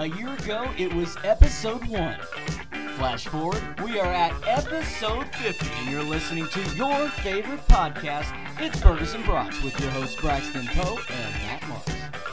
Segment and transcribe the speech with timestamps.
[0.00, 2.16] A year ago, it was episode 1.
[2.96, 8.34] Flash forward, we are at episode 50, and you're listening to your favorite podcast.
[8.58, 11.84] It's Burgers and Brats with your hosts Braxton Poe and Matt Mars.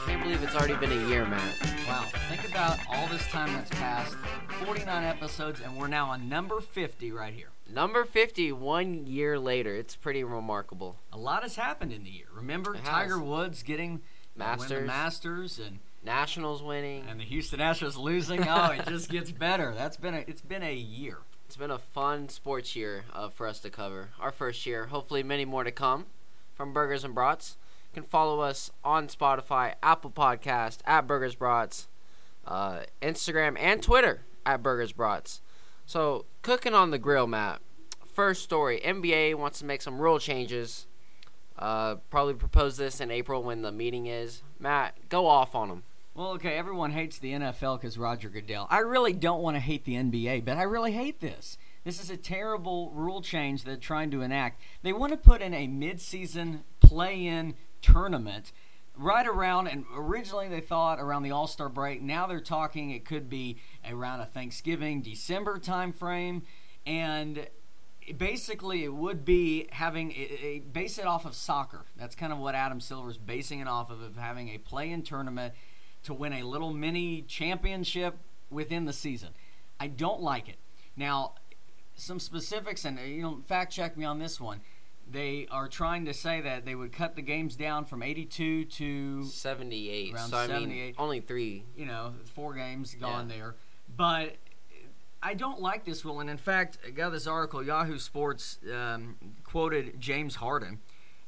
[0.06, 1.76] can't believe it's already been a year, Matt.
[1.86, 4.16] Wow, think about all this time that's passed
[4.64, 7.50] 49 episodes, and we're now on number 50 right here.
[7.70, 9.76] Number 50, one year later.
[9.76, 10.96] It's pretty remarkable.
[11.12, 12.28] A lot has happened in the year.
[12.32, 12.88] Remember It has.
[12.88, 14.00] Tiger Woods getting
[14.34, 14.86] Masters.
[14.86, 17.06] Masters and Nationals winning.
[17.08, 18.46] and the Houston Astros losing.
[18.48, 19.74] Oh, it just gets better.
[19.74, 21.18] That's been a it's been a year.
[21.46, 24.10] It's been a fun sports year uh, for us to cover.
[24.20, 24.86] Our first year.
[24.86, 26.06] Hopefully, many more to come
[26.54, 27.56] from Burgers and Brats.
[27.94, 31.88] You can follow us on Spotify, Apple Podcast, at Burgers Brats,
[32.46, 35.40] uh, Instagram, and Twitter at Burgers Brats.
[35.86, 37.60] So, cooking on the grill, Matt.
[38.12, 40.86] First story NBA wants to make some rule changes.
[41.58, 44.42] Uh, probably propose this in April when the meeting is.
[44.60, 45.82] Matt, go off on them.
[46.18, 48.66] Well, okay, everyone hates the NFL because Roger Goodell.
[48.70, 51.56] I really don't want to hate the NBA, but I really hate this.
[51.84, 54.60] This is a terrible rule change they're trying to enact.
[54.82, 58.50] They want to put in a midseason play-in tournament
[58.96, 62.02] right around, and originally they thought around the All-Star break.
[62.02, 66.42] Now they're talking it could be around a Thanksgiving, December timeframe.
[66.84, 67.46] and
[68.16, 71.84] basically it would be having a, a, base it off of soccer.
[71.96, 75.54] That's kind of what Adam Silver's basing it off of, of having a play-in tournament
[76.08, 78.16] to win a little mini championship
[78.50, 79.28] within the season.
[79.78, 80.56] I don't like it.
[80.96, 81.34] Now,
[81.96, 84.62] some specifics, and uh, you know, fact check me on this one.
[85.10, 89.24] They are trying to say that they would cut the games down from 82 to
[89.24, 90.14] 78.
[90.14, 91.64] Around so, I mean, only three.
[91.76, 93.36] you know, four games gone Yeah.
[93.36, 93.54] there.
[93.94, 94.36] But
[95.22, 96.20] I don't like this rule.
[96.20, 100.78] And in fact, I got this article, Yahoo Sports um, quoted James Harden,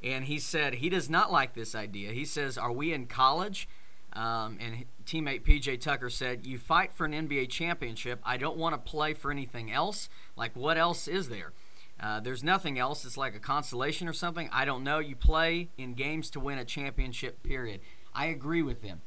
[0.02, 2.12] and he said he does not like this idea.
[2.12, 3.68] He says, Are we in college?
[4.12, 8.20] Um, and teammate PJ Tucker said, You fight for an NBA championship.
[8.24, 10.08] I don't want to play for anything else.
[10.36, 11.52] Like, what else is there?
[12.00, 13.04] Uh, there's nothing else.
[13.04, 14.48] It's like a consolation or something.
[14.52, 14.98] I don't know.
[14.98, 17.80] You play in games to win a championship, period.
[18.14, 19.02] I agree with them.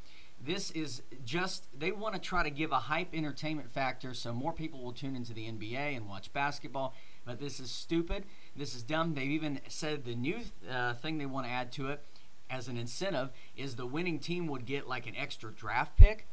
[0.46, 4.52] This is just, they want to try to give a hype entertainment factor so more
[4.52, 6.94] people will tune into the NBA and watch basketball.
[7.26, 8.26] But this is stupid.
[8.56, 9.16] This is dumb.
[9.16, 10.40] They've even said the new
[10.70, 12.04] uh, thing they want to add to it
[12.50, 16.28] as an incentive is the winning team would get like an extra draft pick.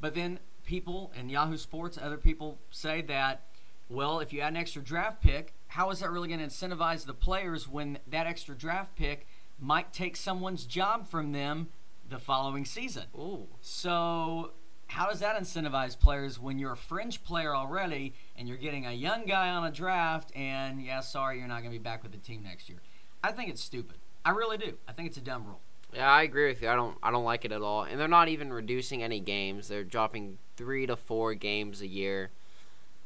[0.00, 3.42] But then people in Yahoo Sports, other people say that,
[3.88, 7.06] well, if you add an extra draft pick, how is that really going to incentivize
[7.06, 9.26] the players when that extra draft pick
[9.58, 11.68] might take someone's job from them
[12.08, 13.04] the following season?
[13.16, 13.46] Ooh.
[13.60, 14.52] So,
[14.86, 18.92] how does that incentivize players when you're a fringe player already and you're getting a
[18.92, 22.12] young guy on a draft and, yeah, sorry, you're not going to be back with
[22.12, 22.78] the team next year?
[23.22, 23.96] I think it's stupid.
[24.24, 24.74] I really do.
[24.88, 25.60] I think it's a dumb rule.
[25.92, 26.68] Yeah, I agree with you.
[26.68, 27.82] I don't I don't like it at all.
[27.82, 29.68] And they're not even reducing any games.
[29.68, 32.30] They're dropping 3 to 4 games a year.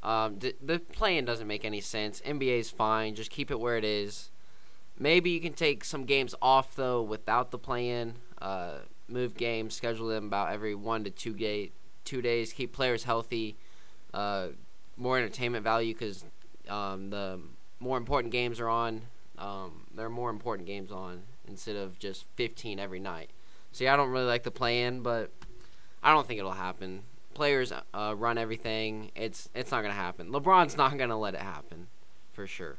[0.03, 2.21] Um, the, the plan doesn't make any sense.
[2.21, 3.15] NBA's fine.
[3.15, 4.31] Just keep it where it is.
[4.99, 8.15] Maybe you can take some games off though without the plan.
[8.41, 8.79] Uh,
[9.09, 11.73] move games, schedule them about every 1 to 2 day,
[12.05, 13.57] 2 days, keep players healthy.
[14.15, 14.49] Uh,
[14.97, 16.25] more entertainment value cuz
[16.69, 17.41] um, the
[17.81, 19.03] more important games are on.
[19.39, 23.31] Um, there are more important games on instead of just 15 every night.
[23.73, 25.31] See, I don't really like the plan, but
[26.03, 27.03] I don't think it'll happen.
[27.35, 29.11] Players uh, run everything.
[29.15, 30.31] It's it's not gonna happen.
[30.31, 31.87] LeBron's not gonna let it happen,
[32.33, 32.79] for sure.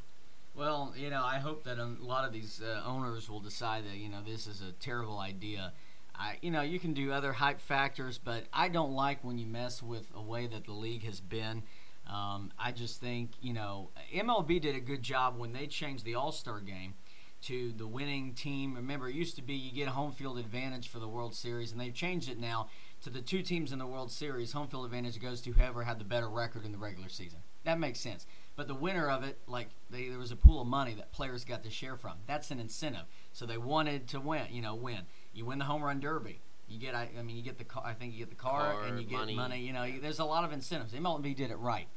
[0.56, 3.96] Well, you know, I hope that a lot of these uh, owners will decide that
[3.96, 5.72] you know this is a terrible idea.
[6.16, 9.48] I, you know, you can do other hype factors, but I don't like when you
[9.48, 11.64] mess with a way that the league has been.
[12.12, 16.16] Um, I just think you know MLB did a good job when they changed the
[16.16, 16.96] All Star game
[17.44, 18.76] to the winning team.
[18.76, 21.72] Remember, it used to be you get a home field advantage for the World Series,
[21.72, 22.68] and they've changed it now
[23.02, 24.52] to the two teams in the World Series.
[24.54, 27.40] Home field advantage goes to whoever had the better record in the regular season.
[27.64, 28.26] That makes sense.
[28.56, 31.46] But the winner of it, like they, there was a pool of money that players
[31.46, 32.14] got to share from.
[32.28, 33.06] That's an incentive.
[33.32, 34.48] So they wanted to win.
[34.52, 35.02] You know, win.
[35.34, 36.42] You win the home run derby.
[36.68, 37.84] You get, I, I mean, you get the car.
[37.86, 39.36] I think you get the car, Car, and you get money.
[39.36, 39.60] money.
[39.62, 40.94] You know, you- there's a lot of incentives.
[40.94, 41.88] MLB did it right.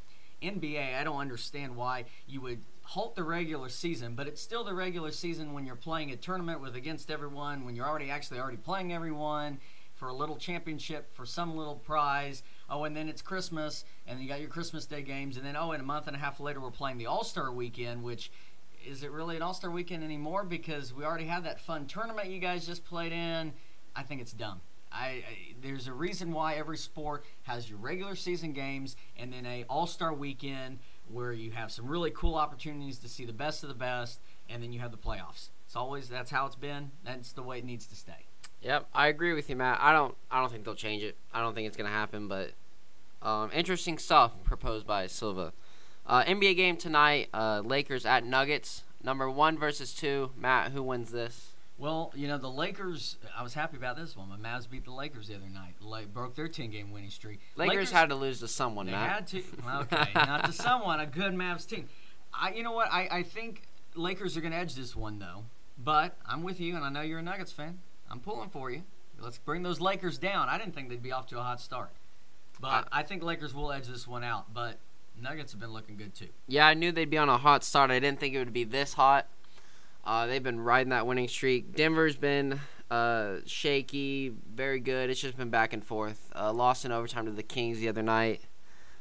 [0.43, 4.75] NBA, I don't understand why you would halt the regular season, but it's still the
[4.75, 8.57] regular season when you're playing a tournament with against everyone, when you're already actually already
[8.57, 9.59] playing everyone
[9.95, 12.43] for a little championship for some little prize.
[12.69, 15.73] Oh, and then it's Christmas, and you got your Christmas Day games, and then oh,
[15.73, 18.31] and a month and a half later we're playing the All Star Weekend, which
[18.85, 20.45] is it really an All Star Weekend anymore?
[20.45, 23.53] Because we already had that fun tournament you guys just played in.
[23.95, 24.61] I think it's dumb.
[24.93, 25.25] I, I
[25.63, 29.87] there's a reason why every sport has your regular season games and then a All
[29.87, 30.79] Star weekend
[31.11, 34.63] where you have some really cool opportunities to see the best of the best, and
[34.63, 35.51] then you have the playoffs.
[35.67, 36.91] It's always that's how it's been.
[37.05, 38.27] That's the way it needs to stay.
[38.63, 39.79] Yep, I agree with you, Matt.
[39.81, 41.17] I don't I don't think they'll change it.
[41.33, 42.53] I don't think it's gonna happen, but
[43.23, 45.53] um, interesting stuff proposed by Silver.
[46.07, 47.29] Uh, NBA game tonight.
[47.33, 48.83] Uh, Lakers at Nuggets.
[49.03, 50.31] Number one versus two.
[50.37, 51.52] Matt, who wins this?
[51.79, 53.17] Well, you know the Lakers.
[53.37, 54.29] I was happy about this one.
[54.31, 55.75] The Mavs beat the Lakers the other night.
[55.81, 57.41] Like broke their ten-game winning streak.
[57.57, 58.87] Lakers, had to lose to someone.
[58.87, 59.11] They Matt.
[59.11, 59.43] had to.
[59.81, 61.01] Okay, not to someone.
[61.01, 61.89] A good Mavs team.
[62.33, 62.53] I.
[62.53, 62.89] You know what?
[62.93, 63.09] I.
[63.11, 63.63] I think
[63.95, 65.45] Lakers are going to edge this one though.
[65.77, 67.79] But I'm with you, and I know you're a Nuggets fan.
[68.11, 68.83] I'm pulling for you.
[69.19, 70.49] Let's bring those Lakers down.
[70.49, 71.91] I didn't think they'd be off to a hot start,
[72.61, 74.53] but uh, I think Lakers will edge this one out.
[74.53, 74.79] But
[75.21, 76.29] Nuggets have been looking good too.
[76.47, 77.91] Yeah, I knew they'd be on a hot start.
[77.91, 79.27] I didn't think it would be this hot.
[80.05, 81.75] Uh, they've been riding that winning streak.
[81.77, 82.61] Denver's been
[82.91, 85.11] uh, shaky, very good.
[85.11, 86.31] It's just been back and forth.
[86.35, 88.41] Uh, lost in overtime to the Kings the other night.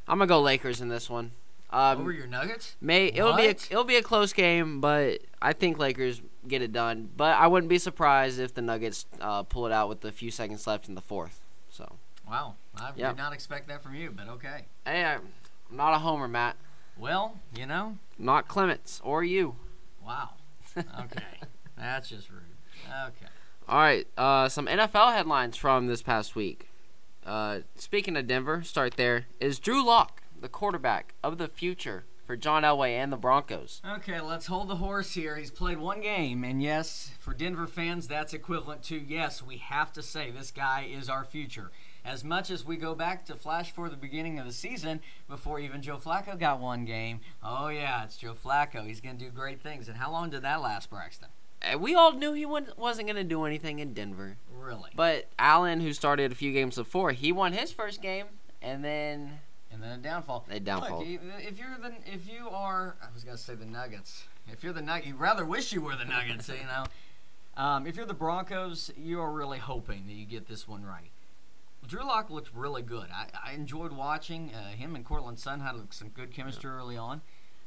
[0.07, 1.31] I'm gonna go Lakers in this one.
[1.69, 2.75] Um, Over your Nuggets?
[2.81, 6.73] May it'll be a, it'll be a close game, but I think Lakers get it
[6.73, 7.09] done.
[7.15, 10.31] But I wouldn't be surprised if the Nuggets uh, pull it out with a few
[10.31, 11.39] seconds left in the fourth.
[11.69, 11.95] So
[12.27, 13.15] Wow, I Yep.
[13.15, 14.65] did not expect that from you, but okay.
[14.85, 15.21] hey, I'm
[15.71, 16.57] not a homer, Matt.
[16.97, 19.55] Well, you know, Not Clements or you.
[20.05, 20.31] wow.
[20.77, 21.23] Okay,
[21.77, 22.41] that's just rude.
[23.07, 23.25] Okay.
[23.67, 26.69] All right, uh, some NFL headlines from this past week.
[27.25, 29.27] Uh, speaking of Denver, start there.
[29.39, 33.81] Is Drew Lock the quarterback of the future for John Elway and the Broncos?
[33.87, 35.35] Okay, let's hold the horse here.
[35.35, 39.93] He's played one game, and yes, for Denver fans, that's equivalent to yes, we have
[39.93, 41.71] to say this guy is our future.
[42.03, 45.59] As much as we go back to flash for the beginning of the season, before
[45.59, 48.85] even Joe Flacco got one game, oh yeah, it's Joe Flacco.
[48.87, 49.87] He's going to do great things.
[49.87, 51.29] And how long did that last, Braxton?
[51.61, 54.37] Uh, We all knew he wasn't going to do anything in Denver.
[54.51, 54.89] Really?
[54.95, 58.25] But Allen, who started a few games before, he won his first game,
[58.63, 59.39] and then
[59.71, 60.45] and then a downfall.
[60.49, 60.99] a downfall.
[61.05, 61.07] Look,
[61.39, 64.23] if you're the, if you are, I was gonna say the Nuggets.
[64.51, 66.85] If you're the Nuggets, you rather wish you were the Nuggets, you know.
[67.57, 71.11] Um, if you're the Broncos, you are really hoping that you get this one right.
[71.87, 73.07] Drew Lock looked really good.
[73.13, 77.21] I, I enjoyed watching uh, him and Courtland Sutton had some good chemistry early on.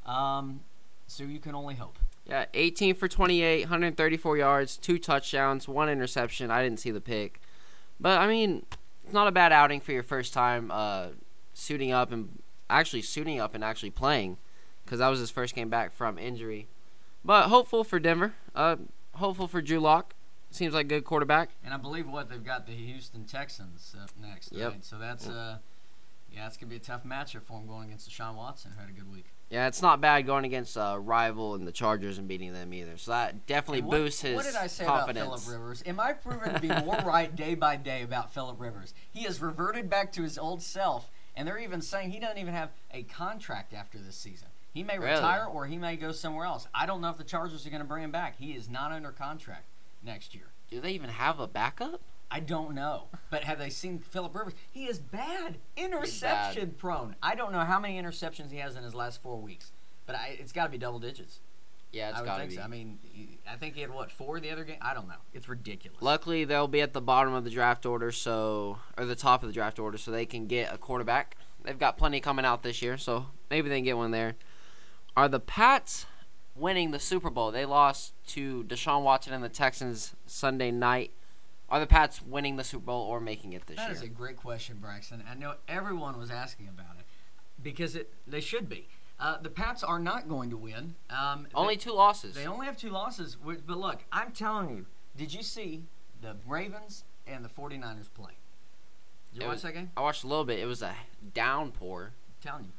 [0.07, 0.61] Um,
[1.07, 1.99] so you can only hope.
[2.27, 6.51] Yeah, 18 for 28, 134 yards, two touchdowns, one interception.
[6.51, 7.41] I didn't see the pick.
[8.01, 8.65] But, I mean,
[9.05, 11.09] it's not a bad outing for your first time uh,
[11.53, 14.39] suiting up and actually suiting up and actually playing
[14.85, 16.67] because that was his first game back from injury.
[17.25, 18.35] But hopeful for Denver.
[18.55, 18.77] Uh,
[19.15, 20.15] hopeful for Drew Lock.
[20.55, 21.51] Seems like a good quarterback.
[21.65, 24.53] And I believe what they've got the Houston Texans up next.
[24.53, 24.71] Yep.
[24.71, 24.85] Right?
[24.85, 25.59] So that's uh,
[26.33, 28.89] yeah, it's gonna be a tough matchup for him going against Deshaun Watson, who had
[28.89, 29.27] a good week.
[29.51, 32.97] Yeah, it's not bad going against a rival and the Chargers and beating them either.
[32.97, 34.55] So that definitely what- boosts his confidence.
[34.55, 35.27] What did I say confidence.
[35.27, 35.83] about Philip Rivers?
[35.87, 38.95] Am I proven to be more right day by day about Philip Rivers?
[39.13, 42.55] He has reverted back to his old self, and they're even saying he doesn't even
[42.55, 44.49] have a contract after this season.
[44.73, 45.15] He may Really?
[45.15, 46.69] retire or he may go somewhere else.
[46.73, 48.37] I don't know if the Chargers are going to bring him back.
[48.39, 49.65] He is not under contract
[50.05, 50.47] next year.
[50.71, 52.01] Do they even have a backup?
[52.31, 53.05] I don't know.
[53.31, 54.55] But have they seen Philip Rivers?
[54.71, 57.17] He is bad, interception prone.
[57.23, 59.73] I don't know how many interceptions he has in his last four weeks,
[60.07, 61.41] but I, it's got to be double digits.
[61.93, 62.57] Yeah, it's got to think be.
[62.57, 62.63] so.
[62.63, 62.99] I mean,
[63.49, 64.79] I think he had what four the other game.
[64.83, 65.15] I don't know.
[65.33, 66.03] It's ridiculous.
[66.03, 69.49] Luckily, they'll be at the bottom of the draft order, so or the top of
[69.49, 71.37] the draft order, so they can get a quarterback.
[71.63, 74.35] They've got plenty coming out this year, so maybe they can get one there.
[75.17, 76.07] Are the Pats
[76.57, 77.51] winning the Super Bowl?
[77.51, 81.11] They lost to Deshaun Watson and the Texans Sunday night.
[81.71, 83.95] Are the Pats winning the Super Bowl or making it this That year?
[83.95, 85.25] That is a great question, Braxton.
[85.29, 87.05] I know everyone was asking about it
[87.63, 88.87] because it they should be.
[89.19, 90.95] Uh, the Pats are not going to win.
[91.09, 92.35] Um, Only they, two losses.
[92.35, 93.37] they only have two losses.
[93.43, 95.85] But look, I'm telling you, did you see
[96.21, 98.33] the Ravens and the 49ers play?
[99.33, 99.91] Did you It watch was- that game?
[99.97, 100.59] I watched a little bit.
[100.59, 100.95] It was a
[101.33, 102.13] downpour.
[102.29, 102.73] I'm telling you,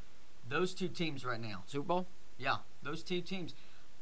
[0.48, 1.63] those two teams right now.
[1.67, 2.05] Super Bowl?
[2.38, 3.55] Yeah, those two teams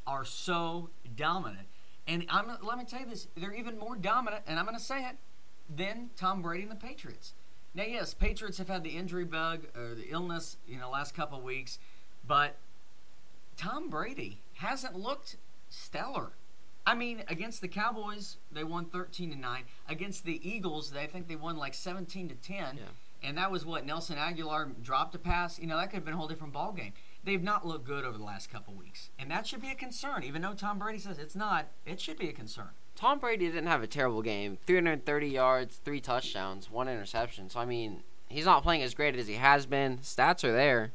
[0.05, 1.67] are so dominant.
[2.07, 4.83] And I'm let me tell you this, they're even more dominant, and I'm going to
[4.83, 5.15] say it,
[5.69, 7.33] than Tom Brady and the Patriots.
[7.75, 11.39] Now, yes, Patriots have had the injury bug or the illness, you know, last couple
[11.39, 11.79] of weeks,
[12.27, 12.57] but
[13.57, 15.37] Tom Brady hasn't looked
[15.69, 16.33] stellar.
[16.85, 19.63] I mean, against the Cowboys, they won 13 to 9.
[19.87, 22.57] Against the Eagles, they I think they won like 17 to 10.
[22.57, 22.81] Yeah.
[23.23, 25.57] And that was what Nelson Agholor dropped a pass.
[25.57, 26.91] You know, that could have been a whole different ball game.
[27.25, 30.23] They've not looked good over the last couple weeks, and that should be a concern.
[30.23, 32.69] Even though Tom Brady says it's not, it should be a concern.
[32.95, 34.57] Tom Brady didn't have a terrible game.
[34.65, 37.49] 330 yards, three touchdowns, one interception.
[37.49, 39.99] So I mean, he's not playing as great as he has been.
[39.99, 40.91] Stats are there.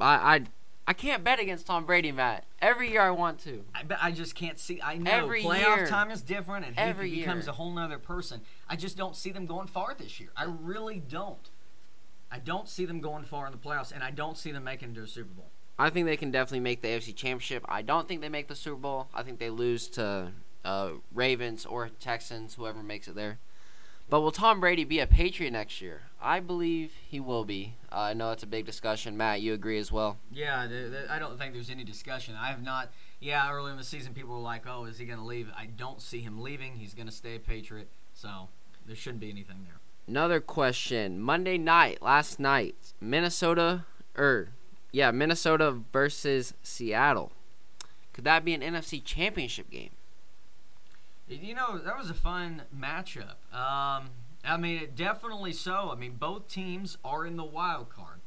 [0.00, 0.40] I I,
[0.88, 2.44] I can't bet against Tom Brady, Matt.
[2.60, 3.64] Every year I want to.
[3.74, 4.80] I, but I just can't see.
[4.82, 5.86] I know Every playoff year.
[5.86, 7.50] time is different, and Every he becomes year.
[7.50, 8.40] a whole nother person.
[8.68, 10.30] I just don't see them going far this year.
[10.36, 11.49] I really don't.
[12.32, 14.90] I don't see them going far in the playoffs, and I don't see them making
[14.90, 15.50] it to a Super Bowl.
[15.78, 17.64] I think they can definitely make the AFC Championship.
[17.68, 19.08] I don't think they make the Super Bowl.
[19.14, 20.32] I think they lose to
[20.64, 23.38] uh, Ravens or Texans, whoever makes it there.
[24.10, 26.02] But will Tom Brady be a Patriot next year?
[26.20, 27.76] I believe he will be.
[27.92, 29.16] Uh, I know it's a big discussion.
[29.16, 30.18] Matt, you agree as well?
[30.32, 32.34] Yeah, th- th- I don't think there's any discussion.
[32.38, 32.90] I have not.
[33.20, 35.66] Yeah, early in the season, people were like, "Oh, is he going to leave?" I
[35.66, 36.74] don't see him leaving.
[36.76, 38.48] He's going to stay a Patriot, so
[38.86, 39.78] there shouldn't be anything there.
[40.10, 41.20] Another question.
[41.20, 43.84] Monday night, last night, Minnesota,
[44.18, 44.48] or
[44.90, 47.30] yeah, Minnesota versus Seattle.
[48.12, 49.90] Could that be an NFC Championship game?
[51.28, 53.36] You know, that was a fun matchup.
[53.56, 54.10] Um,
[54.44, 55.90] I mean, definitely so.
[55.92, 58.18] I mean, both teams are in the wild card,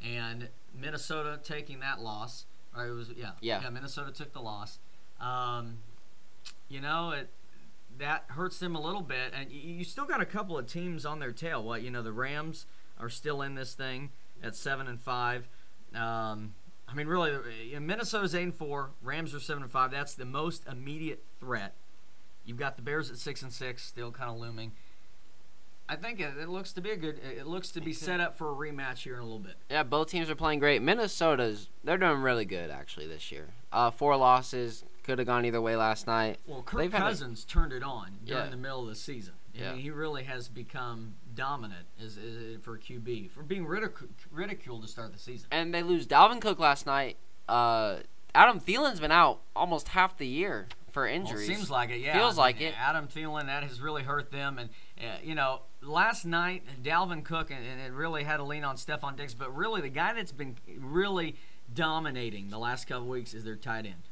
[0.00, 2.46] and Minnesota taking that loss.
[2.76, 3.62] Or it was yeah, Yeah.
[3.64, 3.70] yeah.
[3.70, 4.78] Minnesota took the loss.
[5.20, 5.78] Um,
[6.68, 7.30] you know, it
[8.02, 11.20] that hurts them a little bit, and you, still got a couple of teams on
[11.20, 11.62] their tail.
[11.62, 12.66] What you know, the Rams
[12.98, 14.10] are still in this thing
[14.42, 15.48] at seven and five.
[15.94, 16.54] Um,
[16.88, 18.90] I mean, really, uh, Minnesota's eight and four.
[19.02, 19.92] Rams are seven and five.
[19.92, 21.74] That's the most immediate threat.
[22.44, 24.72] You've got the Bears at six and six, still kind of looming.
[25.88, 27.20] I think it, it looks to be a good.
[27.22, 29.54] It looks to be set up for a rematch here in a little bit.
[29.70, 30.82] Yeah, both teams are playing great.
[30.82, 33.48] Minnesota's they're doing really good actually this year.
[33.72, 36.38] Uh, four losses could have gone either way last night.
[36.46, 38.50] Well, Kirk They've had a- Cousins turned it on during Yeah.
[38.50, 39.34] the middle of the season.
[39.54, 39.72] I Yeah.
[39.72, 44.88] mean, he really has become dominant as, as for QB for being ridic- ridiculed to
[44.88, 45.48] start the season.
[45.50, 47.16] And they lose Dalvin Cook last night.
[47.48, 47.98] Uh,
[48.34, 51.46] Adam Thielen's been out almost half the year for Well, injuries.
[51.46, 51.98] seems like it.
[52.00, 52.74] Yeah, Feels I like it.
[52.78, 57.50] Adam Thielen that has really hurt them, and uh, you know, last night Dalvin Cook
[57.50, 60.32] and, and it really had to lean on Stefon Diggs, but really the guy that's
[60.32, 61.36] been really
[61.72, 64.08] dominating the last couple weeks is their tight end.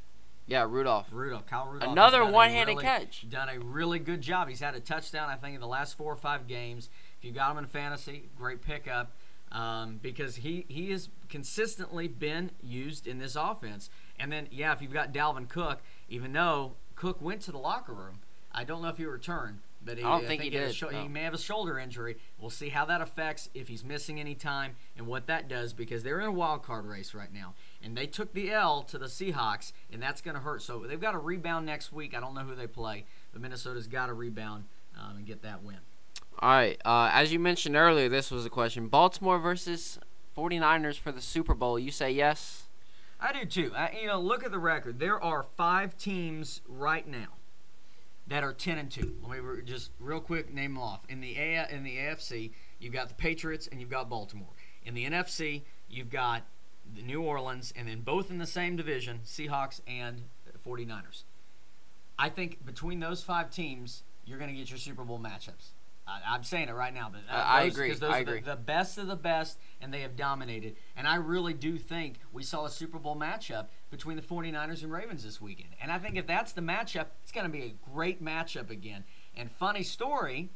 [0.50, 1.09] Yeah, Rudolph.
[1.12, 1.92] Rudolph, Kyle Rudolph.
[1.92, 3.28] Another has done a one-handed really- catch.
[3.30, 4.49] Done a really good job.
[4.49, 6.90] He's had a touchdown, I think, in the last four or five games.
[7.19, 9.12] If you got him in fantasy, great pickup
[9.52, 13.90] um, because he he has consistently been used in this offense.
[14.19, 17.92] And then, yeah, if you've got Dalvin Cook, even though Cook went to the locker
[17.92, 18.21] room,
[18.52, 19.61] I don't know if he returned.
[19.83, 21.00] But he, I don't think he had did, sho- no.
[21.02, 22.19] He may have a shoulder injury.
[22.38, 26.02] We'll see how that affects if he's missing any time and what that does because
[26.02, 29.07] they're in a wild card race right now and they took the L to the
[29.07, 30.63] Seahawks, and that's going to hurt.
[30.63, 32.17] So they've got to rebound next week.
[32.17, 34.65] I don't know who they play, but Minnesota's got to rebound
[34.99, 35.79] um, and get that win.
[36.39, 36.81] All right.
[36.85, 38.89] Uh, as you mentioned earlier, this was a question.
[38.89, 39.99] Baltimore versus
[40.37, 41.79] 49ers for the Super Bowl.
[41.79, 42.65] You say yes?
[43.21, 43.73] I do too.
[43.77, 44.99] I, you know, look at the record.
[44.99, 47.29] There are five teams right now
[48.27, 49.17] that are ten and two.
[49.27, 51.05] Let me just real quick name them off.
[51.09, 54.49] In the A- in the AFC, you've got the Patriots and you've got Baltimore.
[54.85, 56.45] In the NFC, you've got
[57.04, 60.23] New Orleans, and then both in the same division, Seahawks and
[60.66, 61.23] 49ers.
[62.18, 65.70] I think between those five teams, you're going to get your Super Bowl matchups.
[66.06, 68.30] I, I'm saying it right now, but uh, I- I those- those I are the-
[68.32, 68.40] agree.
[68.40, 70.76] the best of the best, and they have dominated.
[70.97, 74.92] And I really do think we saw a Super Bowl matchup between the 49ers and
[74.92, 75.70] Ravens this weekend.
[75.80, 79.04] And I think if that's the matchup, it's going to be a great matchup again.
[79.37, 80.50] And funny story,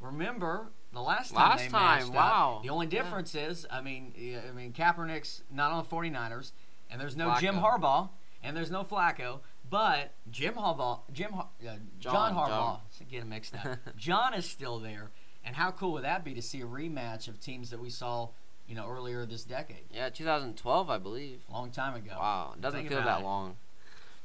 [0.00, 2.60] remember the last time Last they time, matched up, wow.
[2.62, 3.02] the only Yeah.
[3.02, 4.12] difference is, I mean,
[4.48, 6.52] I mean Kaepernick's not on the 49ers,
[6.90, 8.10] and there's no Jim Harbaugh,
[8.42, 11.64] and there's no Flacco, but Jim Harbaugh, Jim, Har- uh,
[12.00, 13.08] John, John, Harbaugh, John.
[13.08, 13.78] him mixed up.
[13.96, 15.10] John is still there,
[15.44, 18.28] and how cool would that be to see a rematch of teams that we saw,
[18.66, 21.42] you know, earlier this decade, Yeah, 2012, I believe.
[21.48, 22.12] a long time ago.
[22.18, 23.24] Wow, it doesn't Think feel that it.
[23.24, 23.56] long.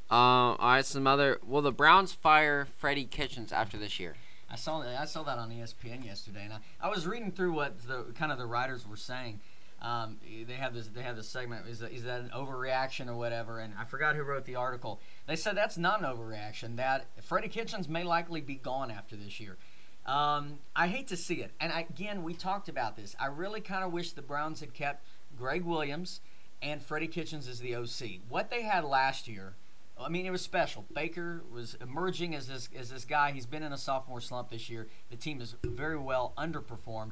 [0.10, 1.40] Um, all right, some other.
[1.44, 4.16] Will the Browns fire Freddie Kitchens after this year?
[4.50, 5.00] I saw that.
[5.00, 8.32] I saw that on ESPN yesterday, and I, I was reading through what the kind
[8.32, 9.40] of the writers were saying.
[9.82, 10.88] Um, they have this.
[10.88, 11.68] They have this segment.
[11.68, 13.60] Is that, is that an overreaction or whatever?
[13.60, 15.00] And I forgot who wrote the article.
[15.28, 16.78] They said that's not an overreaction.
[16.78, 19.58] That Freddie Kitchens may likely be gone after this year.
[20.06, 21.52] Um, I hate to see it.
[21.60, 23.16] And again, we talked about this.
[23.20, 26.22] I really kind of wish the Browns had kept Gregg Williams
[26.62, 28.22] and Freddie Kitchens as the OC.
[28.30, 29.56] What they had last year,
[29.98, 30.86] I mean, it was special.
[30.94, 33.32] Baker was emerging as this as this guy.
[33.32, 34.88] He's been in a sophomore slump this year.
[35.10, 37.12] The team is very well underperformed.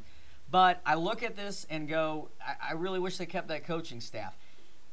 [0.51, 4.01] But I look at this and go, I, I really wish they kept that coaching
[4.01, 4.37] staff.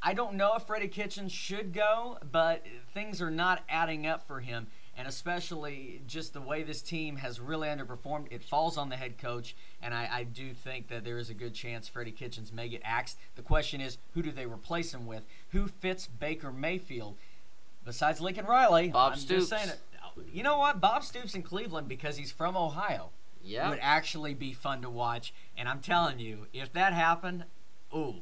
[0.02, 4.40] I don't know if Freddie Kitchens should go, but things are not adding up for
[4.40, 4.68] him.
[4.96, 9.18] And especially just the way this team has really underperformed, it falls on the head
[9.18, 9.54] coach.
[9.82, 12.80] And I, I do think that there is a good chance Freddie Kitchens may get
[12.84, 13.18] axed.
[13.36, 15.24] The question is, who do they replace him with?
[15.50, 17.16] Who fits Baker Mayfield?
[17.84, 19.48] Besides Lincoln Riley, Bob I'm Stoops.
[19.48, 19.80] just saying it.
[20.32, 20.80] You know what?
[20.80, 23.10] Bob Stoops in Cleveland because he's from Ohio
[23.42, 23.70] Yeah.
[23.70, 25.32] would actually be fun to watch.
[25.56, 27.44] And I'm telling you, if that happened,
[27.94, 28.16] ooh,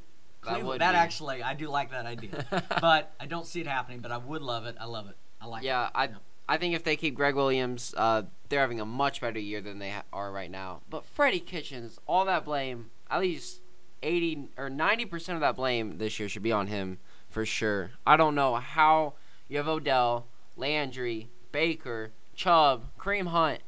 [0.44, 2.46] That Cleveland, would that, actually, I do like that idea.
[2.80, 4.00] but I don't see it happening.
[4.00, 4.76] But I would love it.
[4.80, 5.16] I love it.
[5.40, 5.66] I like it.
[5.66, 5.92] Yeah, it.
[5.94, 6.08] I
[6.50, 9.80] I think if they keep Gregg Williams, uh, they're having a much better year than
[9.80, 10.80] they ha- are right now.
[10.88, 13.60] But Freddie Kitchens, all that blame, at least
[14.02, 16.98] eighty or ninety percent of that blame this year should be on him
[17.28, 17.90] for sure.
[18.06, 19.14] I don't know how
[19.48, 20.26] you have Odell,
[20.56, 23.60] Landry, Baker, Chubb, Kareem Hunt,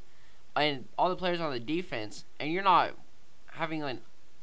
[0.55, 2.93] and all the players on the defense, and you're not
[3.53, 3.99] having like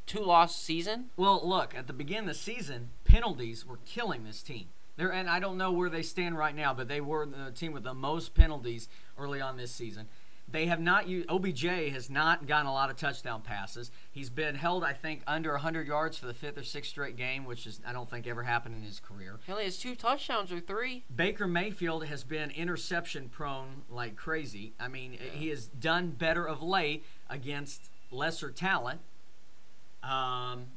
[0.06, 1.06] two loss season.
[1.16, 4.68] Well, look, at the beginning of the season, penalties were killing this team.
[4.96, 7.72] They're, and I don't know where they stand right now, but they were the team
[7.72, 10.08] with the most penalties early on this season.
[10.50, 13.92] They have not used, OBJ has not gotten a lot of touchdown passes.
[14.12, 17.44] He's been held, I think, under 100 yards for the fifth or sixth straight game,
[17.44, 19.40] which is I don't think ever happened in his career.
[19.46, 21.04] He only has two touchdowns or three.
[21.14, 24.74] Baker Mayfield has been interception prone like crazy.
[24.80, 29.02] I mean, he has done better of late against lesser talent.
[30.02, 30.68] Um,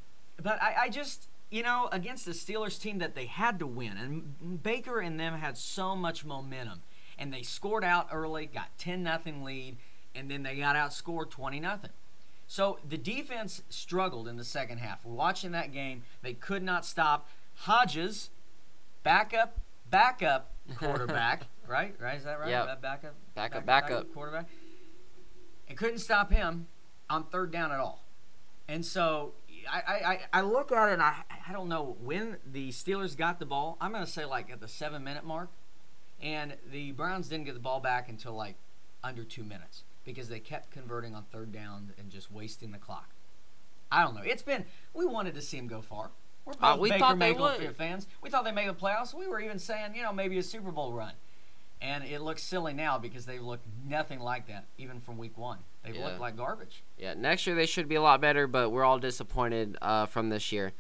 [0.43, 3.97] but I, I just, you know, against the Steelers team that they had to win,
[3.97, 6.83] and Baker and them had so much momentum,
[7.21, 9.77] and they scored out early, got 10 nothing lead,
[10.15, 11.91] and then they got outscored 20 nothing.
[12.49, 15.05] So the defense struggled in the second half.
[15.05, 16.03] We're watching that game.
[16.23, 18.31] They could not stop Hodges,
[19.05, 21.95] backup, backup quarterback, right?
[22.01, 22.17] Right?
[22.17, 22.49] Is that right?
[22.49, 22.67] Yep.
[22.67, 24.15] That Backup, Backup, backup.
[24.15, 24.47] quarterback.
[25.69, 26.67] And couldn't stop him
[27.09, 28.03] on third down at all.
[28.67, 29.33] And so
[29.71, 29.83] I,
[30.33, 33.47] I, I look at it and I, I don't know when the Steelers got the
[33.47, 33.77] ball.
[33.81, 35.51] I'm going to say like at the seven minute mark.
[36.23, 38.57] And the Browns didn't get the ball back until like
[39.03, 43.11] under two minutes because they kept converting on third down and just wasting the clock.
[43.93, 44.23] I don't know.
[44.23, 46.11] It's been, we wanted to see him go far.
[46.45, 48.07] We're both Uh, we Baker they Mayfield fans.
[48.23, 49.15] We thought they made the playoffs.
[49.15, 51.13] We were even saying, you know, maybe a Super Bowl run.
[51.83, 55.59] And it looks silly now because they look nothing like that, even from week one.
[55.83, 56.07] They've Yeah.
[56.07, 56.83] looked like garbage.
[56.99, 60.29] Yeah, next year they should be a lot better, but we're all disappointed uh, from
[60.29, 60.73] this year.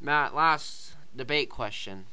[0.00, 2.04] Matt, last debate question: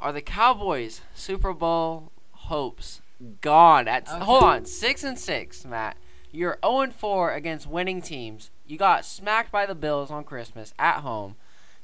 [0.00, 3.00] Are the Cowboys Super Bowl hopes
[3.40, 3.88] gone?
[3.88, 4.24] At Okay.
[4.24, 5.96] hold on, six and six, Matt.
[6.30, 8.50] You're zero and four against winning teams.
[8.66, 11.36] You got smacked by the Bills on Christmas at home.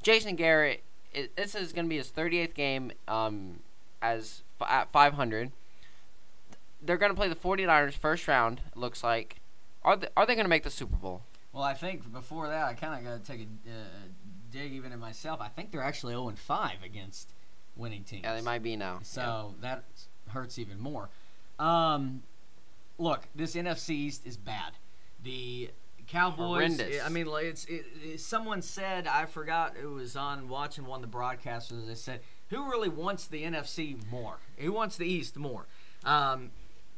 [0.02, 3.60] Jason Garrett, it, this is going to be his 38th game um,
[4.02, 5.50] as f- at 500.
[6.82, 8.60] They're going to play the 49ers first round.
[8.72, 9.36] It looks like.
[9.82, 11.22] Are they, are they going to make the Super Bowl?
[11.52, 13.74] Well, I think before that, I kind of got to take a uh,
[14.50, 15.40] dig even in myself.
[15.40, 17.32] I think they're actually 0 5 against
[17.76, 18.22] winning teams.
[18.24, 19.00] Yeah, they might be now.
[19.02, 19.84] So that
[20.28, 21.08] hurts even more.
[21.58, 22.22] Um,
[22.98, 24.72] look, this NFC East is bad.
[25.22, 25.70] The
[26.06, 26.36] Cowboys.
[26.36, 27.02] Horrendous.
[27.04, 31.02] I mean, like, it's it, it, someone said I forgot it was on watching one
[31.02, 31.86] of the broadcasters.
[31.86, 34.38] They said who really wants the NFC more?
[34.58, 35.66] Who wants the East more?
[36.04, 36.50] Um,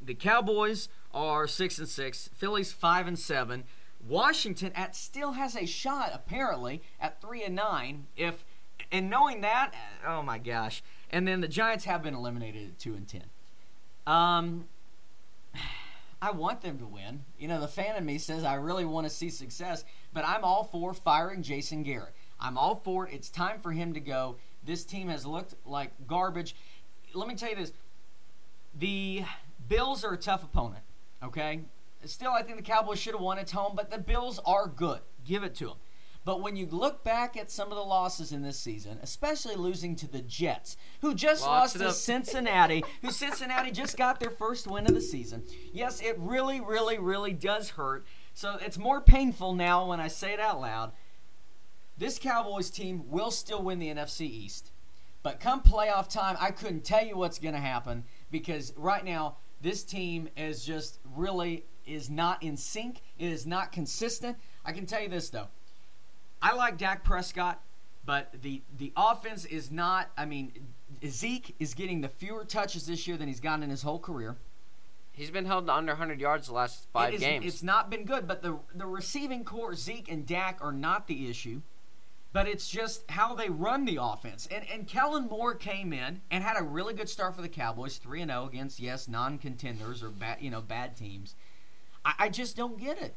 [0.03, 2.29] the Cowboys are six and six.
[2.35, 3.65] Phillies five and seven.
[4.07, 8.07] Washington at still has a shot apparently at three and nine.
[8.17, 8.45] If
[8.93, 9.73] and knowing that,
[10.07, 10.83] oh my gosh.
[11.11, 13.25] And then the Giants have been eliminated at two and ten.
[14.07, 14.67] Um,
[16.23, 17.25] I want them to win.
[17.39, 20.45] You know, the fan in me says I really want to see success, but I'm
[20.45, 22.15] all for firing Jason Garrett.
[22.41, 23.15] I'm all for it.
[23.15, 24.37] It's time for him to go.
[24.65, 26.55] This team has looked like garbage.
[27.15, 27.73] Let me tell you this
[28.79, 29.25] the
[29.69, 30.83] Bills are a tough opponent,
[31.23, 31.61] okay?
[32.05, 35.01] Still, I think the Cowboys should have won at home, but the Bills are good.
[35.25, 35.77] Give it to them.
[36.27, 39.95] But when you look back at some of the losses in this season, especially losing
[39.95, 41.93] to the Jets, who just Lots lost to.
[41.93, 45.45] Cincinnati, who Cincinnati just got their first win of the season.
[45.73, 48.05] Yes, it really, really, really does hurt.
[48.35, 50.91] So it's more painful now when I say it out loud.
[51.97, 54.73] This Cowboys team will still win the NFC East.
[55.23, 59.37] But come playoff time, I couldn't tell you what's going to happen because right now
[59.61, 63.03] this team is just really is not in sync.
[63.17, 64.39] It is not consistent.
[64.65, 65.47] I can tell you this though.
[66.43, 67.61] I like Dak Prescott,
[68.05, 70.11] but the the offense is not.
[70.17, 70.53] I mean,
[71.07, 74.37] Zeke is getting the fewer touches this year than he's gotten in his whole career.
[75.13, 77.47] He's been held to under 100 yards the last five It is- games.
[77.47, 81.29] It's not been good, but the the receiving corps, Zeke and Dak, are not the
[81.31, 81.63] issue.
[82.33, 84.47] But it's just how they run the offense.
[84.51, 87.97] And and Kellen Moore came in and had a really good start for the Cowboys,
[87.97, 91.35] three and zero against yes non-contenders or bad you know bad teams.
[92.05, 93.15] I, I just don't get it,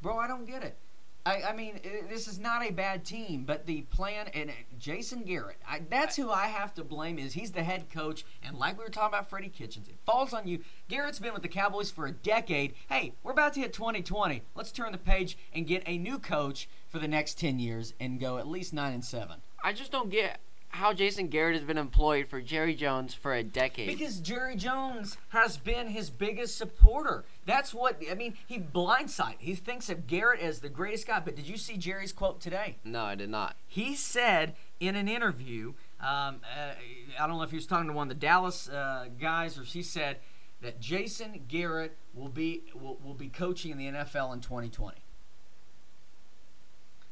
[0.00, 0.18] bro.
[0.18, 0.78] I don't get it.
[1.26, 5.22] I, I mean, this is not a bad team, but the plan and uh, Jason
[5.22, 7.18] Garrett, I, that's who I have to blame.
[7.18, 10.34] Is he's the head coach, and like we were talking about Freddie Kitchens, it falls
[10.34, 10.60] on you.
[10.88, 12.74] Garrett's been with the Cowboys for a decade.
[12.90, 14.42] Hey, we're about to hit 2020.
[14.54, 18.20] Let's turn the page and get a new coach for the next 10 years and
[18.20, 19.38] go at least nine and seven.
[19.62, 20.40] I just don't get
[20.74, 23.86] how Jason Garrett has been employed for Jerry Jones for a decade.
[23.86, 27.24] Because Jerry Jones has been his biggest supporter.
[27.46, 28.34] That's what I mean.
[28.46, 29.36] He blindsided.
[29.38, 31.20] He thinks of Garrett as the greatest guy.
[31.20, 32.76] But did you see Jerry's quote today?
[32.84, 33.56] no, I did not.
[33.66, 36.72] He said in an interview, um, uh,
[37.18, 39.62] I don't know if he was talking to one of the Dallas uh, guys or
[39.62, 40.18] he said
[40.62, 44.96] that Jason Garrett will be will, will be coaching in the NFL in 2020.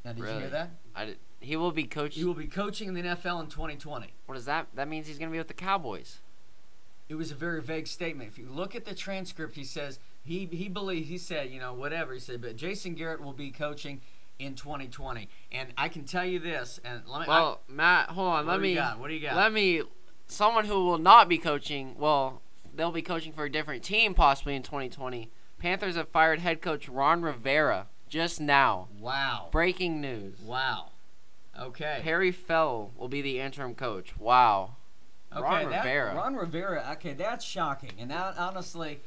[0.04, 0.70] Now, did you hear that?
[0.96, 2.14] I did, he will be coach.
[2.14, 4.12] He will be coaching in the NFL in 2020.
[4.26, 4.68] what does that?
[4.74, 6.18] That means he's going to be with the Cowboys.
[7.08, 8.30] it was a very vague statement.
[8.30, 11.72] If you look at the transcript, he says he he believes he said you know
[11.72, 14.00] whatever he said, but Jason Garrett will be coaching
[14.38, 15.28] in 2020.
[15.50, 17.26] And I can tell you this, and let me.
[17.28, 18.46] Well, Matt, hold on.
[18.46, 18.80] Let what do you me.
[18.80, 18.98] got?
[18.98, 19.36] What do you got?
[19.36, 19.82] Let me.
[20.26, 21.94] Someone who will not be coaching.
[21.98, 22.40] Well,
[22.74, 25.30] they'll be coaching for a different team possibly in 2020.
[25.58, 28.88] Panthers have fired head coach Ron Rivera just now.
[28.98, 29.48] wow.
[29.52, 30.38] Breaking news.
[30.40, 30.86] Wow.
[31.58, 32.00] Okay.
[32.02, 34.18] Perry Fewell will be the interim coach.
[34.18, 34.76] Wow.
[35.32, 36.14] Okay, Ron that, Rivera.
[36.14, 36.88] Ron Rivera.
[36.92, 37.92] Okay, that's shocking.
[37.98, 39.00] And that, honestly,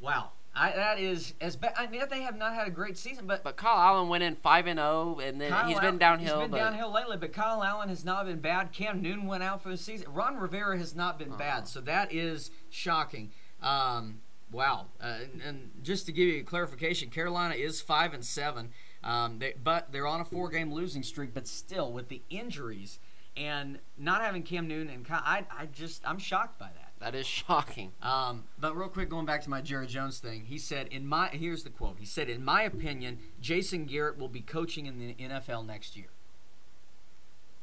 [0.00, 0.30] wow.
[0.56, 1.72] I, that is as bad.
[1.76, 4.36] I mean, they have not had a great season, but But Kyle Allen went in
[4.36, 6.40] five and zero, and then Kyle he's Allen- been downhill.
[6.40, 8.70] He's been downhill lately, but Kyle Allen has not been bad.
[8.72, 10.12] Cam Newton went out for the season.
[10.12, 11.38] Ron Rivera has not been Uh-huh.
[11.38, 13.32] bad, so that is shocking.
[13.62, 14.20] Um,
[14.52, 14.86] wow.
[15.00, 18.70] Uh, and, and just to give you a clarification, Carolina is five and seven,
[19.02, 21.34] um, they, but they're on a four-game losing streak.
[21.34, 22.98] But still, with the injuries
[23.36, 26.83] and not having Cam Newton and Kyle, I, I just I'm shocked by that.
[27.04, 27.92] That is shocking.
[28.02, 31.28] Um, but real quick, going back to my Jerry Jones thing, he said, "In my
[31.28, 31.98] here's the quote.
[31.98, 36.08] He said, in my opinion, Jason Garrett will be coaching in the NFL next year.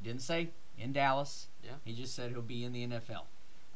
[0.03, 1.47] Didn't say in Dallas.
[1.63, 1.71] Yeah.
[1.83, 3.25] He just said he'll be in the NFL.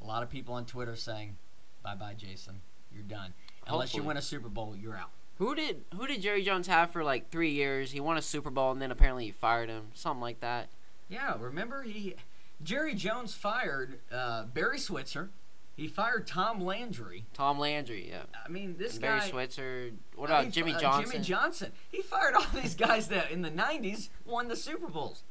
[0.01, 1.37] A lot of people on Twitter saying,
[1.81, 2.61] "Bye bye, Jason.
[2.93, 3.33] You're done.
[3.67, 6.91] Unless you win a Super Bowl, you're out." Who did who did Jerry Jones have
[6.91, 7.91] for like three years?
[7.91, 10.69] He won a Super Bowl, and then apparently he fired him, something like that.
[11.09, 12.13] Yeah, remember he
[12.61, 15.31] Jerry Jones fired uh, Barry Switzer.
[15.75, 17.25] He fired Tom Landry.
[17.33, 18.23] Tom Landry, yeah.
[18.45, 19.17] I mean, this And guy.
[19.19, 19.91] Barry Switzer.
[20.15, 21.11] What about he Jimmy uh, Johnson?
[21.11, 21.71] Jimmy Johnson.
[21.91, 25.23] He fired all these guys that in the '90s won the Super Bowls.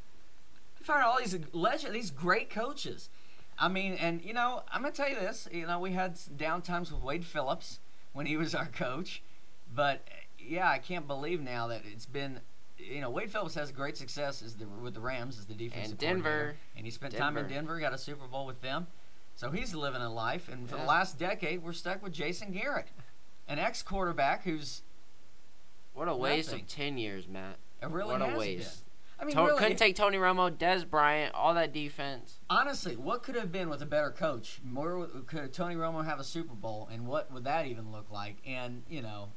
[0.79, 3.09] He fired all these legend, these great coaches.
[3.59, 5.49] I mean, and you know, I'm gonna tell you this.
[5.51, 7.81] You know, we had down times with Wade Phillips
[8.13, 9.23] when he was our coach,
[9.75, 10.07] but
[10.39, 12.41] yeah, I can't believe now that it's been.
[12.77, 15.93] You know, Wade Phillips has great success as the, with the Rams as the defensive
[15.93, 15.99] And.
[15.99, 16.57] Denver.
[16.77, 17.55] and he spent time in Denver.
[17.55, 18.89] Denver, got a Super Bowl with them.
[19.37, 22.87] So he's living a life, and for the last decade, we're stuck with Jason Garrett,
[23.49, 24.83] an ex-quarterback who's
[25.93, 26.63] What a waste Nothing.
[26.63, 27.57] of ten years, Matt.
[27.83, 28.85] it really what a waste.
[28.85, 28.91] been.
[29.21, 32.41] I mean, To- really, couldn't take Tony Romo, Dez Bryant, all that defense.
[32.51, 34.61] honestly, what could have been with a better coach?
[34.65, 38.37] More could Tony Romo have a Super Bowl, and what would that even look like?
[38.47, 39.31] And you know,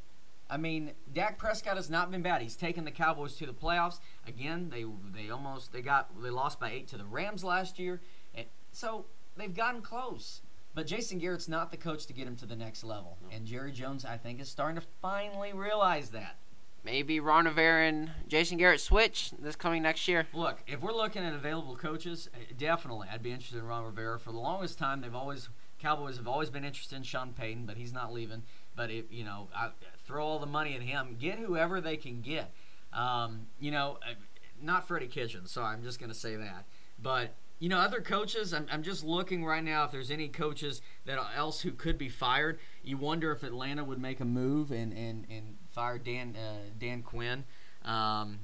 [0.50, 2.42] I mean, Dak Prescott has not been bad.
[2.42, 4.70] He's taken the Cowboys to the playoffs again.
[4.70, 8.02] They they almost they got they lost by eight to the Rams last year,
[8.34, 9.06] and so
[9.38, 10.42] they've gotten close.
[10.74, 13.72] But Jason Garrett's not the coach to get him to the next level, and Jerry
[13.72, 16.38] Jones, I think, is starting to finally realize that.
[16.84, 20.28] Maybe Ron Rivera and Jason Garrett switch this coming next year.
[20.34, 24.20] Look, if we're looking at available coaches, eh, definitely I'd be interested in Ron Rivera.
[24.20, 27.78] For the longest time, they've always Cowboys have always been interested in Sean Payton, but
[27.78, 28.44] he's not leaving.
[28.76, 29.70] But if you know, I,
[30.06, 32.54] throw all the money at him, get whoever they can get.
[32.94, 34.14] Um, you know, eh,
[34.62, 35.52] not Freddie Kitchens.
[35.52, 36.66] Sorry, I'm just going to say that.
[37.02, 38.54] But you know, other coaches.
[38.54, 42.10] I'm, I'm just looking right now if there's any coaches that else who could be
[42.10, 42.60] fired.
[42.84, 47.02] You wonder if Atlanta would make a move and and, and fire Dan uh, Dan
[47.02, 47.46] Quinn.
[47.84, 48.40] Um,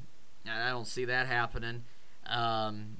[0.49, 1.84] I don't see that happening.
[2.26, 2.97] Um,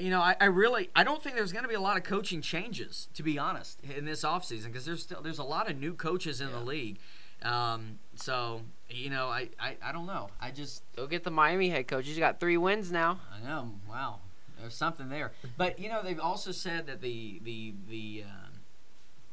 [0.00, 2.02] you know, I, I really I don't think there's going to be a lot of
[2.02, 5.78] coaching changes, to be honest, in this offseason because there's still there's a lot of
[5.78, 6.98] new coaches in the league.
[7.42, 10.28] Um, so you know, I, I, I don't know.
[10.40, 12.06] I just Go get the Miami head coach.
[12.06, 13.20] He's got three wins now.
[13.32, 13.72] I know.
[13.88, 14.20] Wow,
[14.66, 15.32] there's something there.
[15.56, 18.52] But you know, they've also said that the the the um,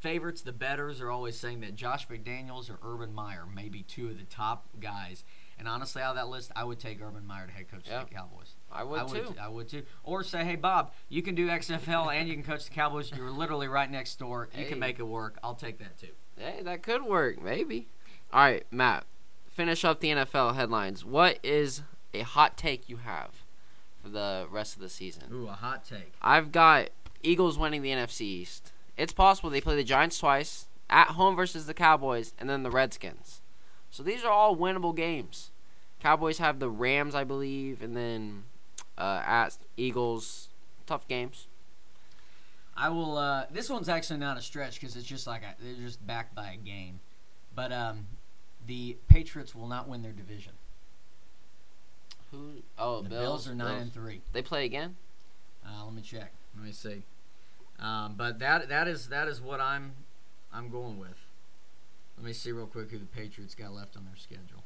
[0.00, 4.08] favorites, the bettors, are always saying that Josh McDaniels or Urban Meyer may be two
[4.08, 5.24] of the top guys.
[5.56, 8.02] And honestly, out of that list, I would take Urban Meyer to head coach Yeah.
[8.04, 8.54] the Cowboys.
[8.72, 9.34] I would, I would too.
[9.40, 9.82] I would too.
[10.02, 13.12] Or say, hey Bob, you can do XFL and you can coach the Cowboys.
[13.16, 14.48] You're literally right next door.
[14.52, 14.68] You Hey.
[14.68, 15.38] can make it work.
[15.44, 16.08] I'll take that too.
[16.36, 17.86] Hey, that could work, maybe.
[18.32, 19.04] All right, Matt.
[19.48, 21.04] Finish up the NFL headlines.
[21.04, 23.43] What is a hot take you have
[24.04, 25.24] for the rest of the season?
[25.32, 26.12] Ooh, a hot take.
[26.20, 26.90] I've got
[27.22, 28.72] Eagles winning the NFC East.
[28.96, 32.70] It's possible they play the Giants twice at home versus the Cowboys and then the
[32.70, 33.40] Redskins.
[33.90, 35.50] So these are all winnable games.
[36.00, 38.44] Cowboys have the Rams, I believe, and then
[38.98, 40.48] uh, at Eagles.
[40.86, 41.46] Tough games.
[42.76, 43.16] I will.
[43.16, 46.34] Uh, this one's actually not a stretch because it's just like a, they're just backed
[46.34, 47.00] by a game.
[47.54, 48.06] But um,
[48.66, 50.52] the Patriots will not win their division.
[52.34, 52.62] Who?
[52.78, 53.22] Oh, the Bills.
[53.22, 53.82] Bills are nine Bills.
[53.82, 54.20] and three.
[54.32, 54.96] They play again.
[55.66, 56.32] Uh, let me check.
[56.56, 57.02] Let me see.
[57.78, 59.92] Um, but that that is that is what I'm
[60.52, 61.16] I'm going with.
[62.16, 64.62] Let me see real quick who the Patriots got left on their schedule.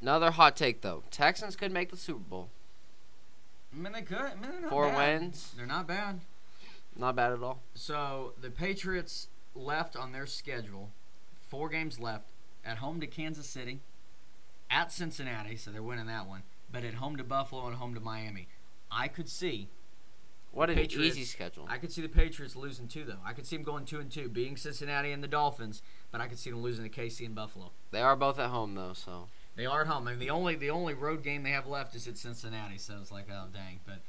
[0.00, 1.02] Another hot take though.
[1.10, 2.48] Texans could make the Super Bowl.
[3.72, 4.18] I mean, they could.
[4.18, 5.20] I mean, Four bad.
[5.20, 5.52] wins.
[5.56, 6.20] They're not bad.
[6.96, 7.60] Not bad at all.
[7.74, 10.90] So the Patriots left on their schedule,
[11.48, 12.28] four games left,
[12.64, 13.80] at home to Kansas City,
[14.70, 18.00] at Cincinnati, so they're winning that one, but at home to Buffalo and home to
[18.00, 18.48] Miami.
[18.90, 19.68] I could see
[20.52, 21.16] What an Patriots.
[21.16, 21.66] easy schedule.
[21.68, 23.18] I could see the Patriots losing two, though.
[23.24, 26.28] I could see them going two and two, being Cincinnati and the Dolphins, but I
[26.28, 27.70] could see them losing to KC and Buffalo.
[27.90, 30.06] They are both at home though, so They are at home.
[30.08, 32.96] I mean, the only the only road game they have left is at Cincinnati, so
[33.00, 33.80] it's like, oh dang.
[33.86, 34.00] But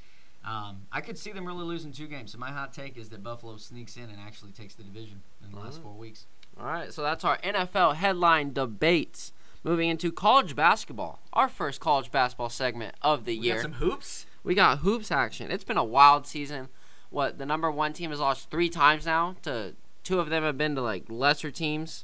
[0.50, 2.34] um, I could see them really losing two games.
[2.34, 5.52] So my hot take is that Buffalo sneaks in and actually takes the division in
[5.52, 5.84] the last Alright.
[5.84, 6.26] four weeks.
[6.60, 9.32] All right, so that's our NFL headline debates.
[9.64, 13.56] Moving into college basketball, our first college basketball segment of the We year.
[13.56, 14.26] got some hoops.
[14.44, 15.52] we got hoops action.
[15.52, 16.68] It's been a wild season.
[17.10, 19.36] What the number one team has lost three times now.
[19.44, 19.74] To
[20.04, 22.04] two of them have been to like lesser teams.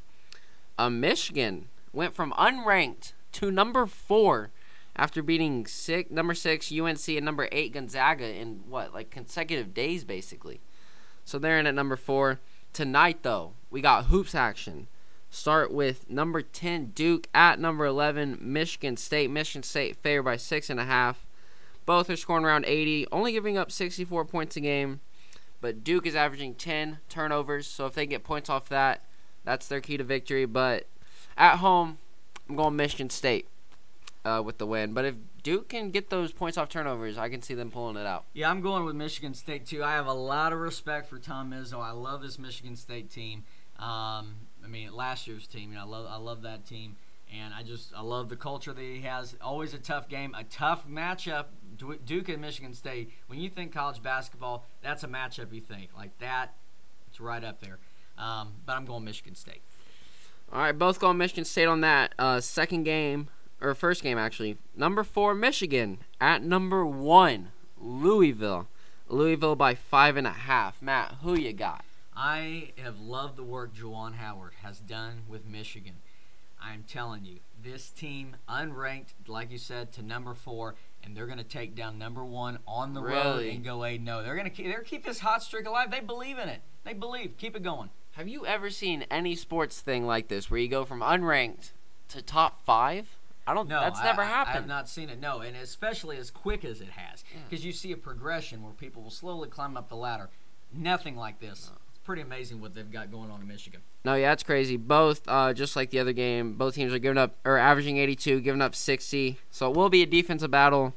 [0.78, 4.52] Uh, Michigan went from unranked to number four
[4.96, 10.06] after beating six, number six UNC and number eight Gonzaga in what like consecutive days
[10.06, 10.62] basically.
[11.26, 12.40] So they're in at number four.
[12.72, 14.88] Tonight though, we got hoops action.
[15.30, 19.30] Start with number ten Duke at number eleven Michigan State.
[19.30, 21.26] Michigan State favored by six and a half.
[21.86, 25.00] Both are scoring around 80, only giving up 64 points a game.
[25.60, 29.04] But Duke is averaging 10 turnovers, so if they get points off that,
[29.44, 30.46] that's their key to victory.
[30.46, 30.86] But
[31.36, 31.98] at home,
[32.48, 33.48] I'm going Michigan State
[34.24, 34.94] uh, with the win.
[34.94, 38.06] But if Duke can get those points off turnovers, I can see them pulling it
[38.06, 38.26] out.
[38.34, 39.84] Yeah, I'm going with Michigan State too.
[39.84, 41.82] I have a lot of respect for Tom Izzo.
[41.82, 43.46] I love this Michigan State team.
[43.80, 45.72] Um, I mean, last year's team.
[45.72, 46.96] You know, I love I love that team,
[47.34, 49.36] and I just I love the culture that he has.
[49.42, 51.46] Always a tough game, a tough matchup.
[52.06, 53.12] Duke and Michigan State.
[53.28, 56.56] When you think college basketball, that's a matchup you think like that.
[57.08, 57.80] It's right up there.
[58.18, 59.62] Um, but I'm going Michigan State.
[60.52, 63.30] All right, both going Michigan State on that uh, second game,
[63.62, 64.58] or first game actually.
[64.76, 68.68] Number four, Michigan at number one, Louisville.
[69.08, 70.82] Louisville by five and a half.
[70.82, 71.84] Matt, who you got?
[72.22, 75.96] I have loved the work Juwan Howard has done with Michigan.
[76.62, 81.38] I'm telling you, this team, unranked, like you said, to number four, and they're going
[81.38, 84.02] to take down number one on the road and go eight.
[84.02, 84.24] No, oh.
[84.24, 85.92] they're going to keep, they're keep this hot streak alive.
[85.92, 86.60] They believe in it.
[86.84, 87.38] They believe.
[87.38, 87.90] Keep it going.
[88.12, 91.72] Have you ever seen any sports thing like this where you go from unranked
[92.10, 93.16] to top five?
[93.48, 93.70] I don't.
[93.70, 94.68] No, that's I- never I, I have happened.
[94.68, 95.22] not seen it.
[95.22, 97.40] No, and especially as quick as it has, Yeah.
[97.50, 100.30] because you see a progression where people will slowly climb up the ladder.
[100.74, 101.72] Nothing like this.
[101.72, 103.82] It's pretty amazing what they've got going on in Michigan.
[104.04, 104.78] No, yeah, it's crazy.
[104.78, 108.42] Both, uh, just like the other game, both teams are giving up or averaging 82,
[108.42, 109.38] giving up 60.
[109.52, 110.96] So it will be a defensive battle.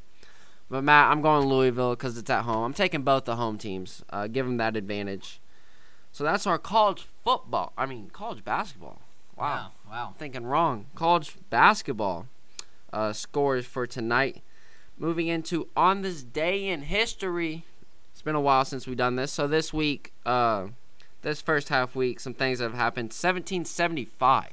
[0.70, 2.64] But Matt, I'm going Louisville because it's at home.
[2.64, 4.03] I'm taking both the home teams.
[4.09, 5.38] Uh, give them that advantage.
[6.12, 7.75] So that's our college football.
[7.77, 9.03] I mean, college basketball.
[9.37, 9.72] Wow.
[9.87, 9.90] Wow.
[9.90, 10.14] wow.
[10.16, 10.87] thinking wrong.
[10.94, 12.27] College basketball
[12.90, 14.40] uh, scores for tonight.
[14.96, 17.66] Moving into on this day in history.
[18.14, 19.31] It's been a while since we've done this.
[19.31, 20.68] So this week, uh,
[21.22, 23.06] this first half week, some things that have happened.
[23.06, 24.50] 1775,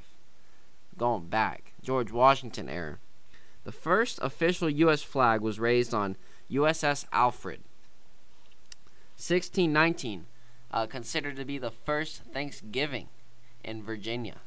[0.98, 3.00] going back, George Washington era.
[3.64, 5.02] The first official U.S.
[5.02, 6.16] flag was raised on
[6.50, 7.60] USS Alfred.
[9.18, 10.26] 1619,
[10.72, 13.10] uh, considered to be the first Thanksgiving
[13.64, 14.38] in Virginia.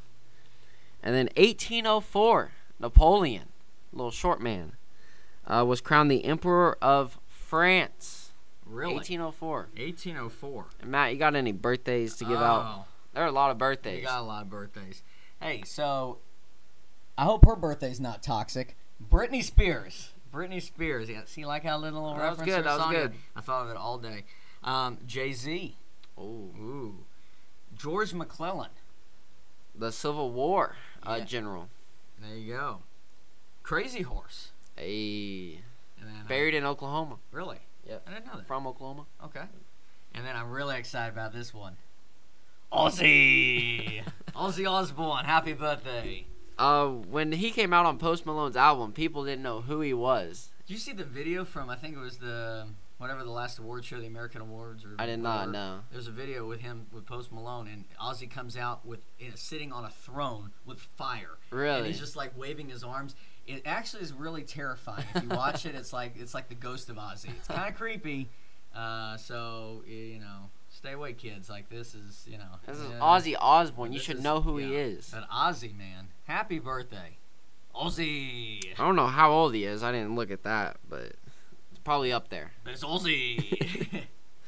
[1.02, 3.48] And then 1804, Napoleon,
[3.92, 4.72] little short man,
[5.46, 8.21] uh, was crowned the Emperor of France.
[8.72, 8.94] Really?
[8.94, 9.68] 1804.
[9.76, 10.64] 1804.
[10.80, 12.64] And Matt, you got any birthdays to give out?
[12.66, 12.84] Oh.
[13.14, 14.00] There are a lot of birthdays.
[14.00, 15.02] You got a lot of birthdays.
[15.40, 16.18] Hey, so
[17.18, 18.76] I hope her birthday's not toxic.
[19.10, 20.12] Britney Spears.
[20.32, 21.10] Britney Spears.
[21.10, 23.12] Yeah, see, like how little That was reference good, that was good.
[23.36, 24.24] I thought of it all day.
[24.64, 25.76] Um, Jay Z.
[26.16, 26.22] Oh,
[26.58, 26.94] Ooh.
[27.76, 28.70] George McClellan.
[29.74, 31.24] the Civil War uh, Yeah.
[31.24, 31.68] general.
[32.20, 32.78] There you go.
[33.62, 34.52] Crazy Horse.
[34.78, 35.58] A
[36.00, 37.16] And then uh, buried in Oklahoma.
[37.30, 37.58] really.
[37.88, 38.02] Yep.
[38.06, 38.46] I didn't know that.
[38.46, 39.06] From Oklahoma.
[39.24, 39.42] Okay.
[40.14, 41.76] And then I'm really excited about this one.
[42.72, 44.02] Ozzy.
[44.34, 45.24] Ozzy Osbourne.
[45.24, 46.26] Happy birthday.
[46.58, 50.50] Uh, when he came out on Post Malone's album, people didn't know who he was.
[50.66, 52.66] Did you see the video from I think it was the
[52.98, 55.52] whatever the last award show, the American Awards or I did not whatever.
[55.52, 55.80] know.
[55.90, 59.72] There's a video with him with Post Malone and Ozzy comes out with in sitting
[59.72, 61.38] on a throne with fire.
[61.50, 61.78] Really?
[61.78, 63.16] And he's just like waving his arms.
[63.46, 65.04] It actually is really terrifying.
[65.14, 67.30] If you watch it, it's like it's like the ghost of Ozzy.
[67.30, 68.28] It's kind of creepy.
[68.74, 71.50] Uh, so you know, stay away, kids.
[71.50, 72.58] Like this is you know.
[72.66, 72.98] This is yeah.
[73.00, 73.92] Ozzy Osbourne.
[73.92, 75.10] You should is- know who he is.
[75.12, 77.18] But Ozzy, man, happy birthday,
[77.74, 78.60] Ozzy.
[78.78, 79.82] I don't know how old he is.
[79.82, 81.14] I didn't look at that, but
[81.70, 82.52] it's probably up there.
[82.66, 84.04] It's Ozzy.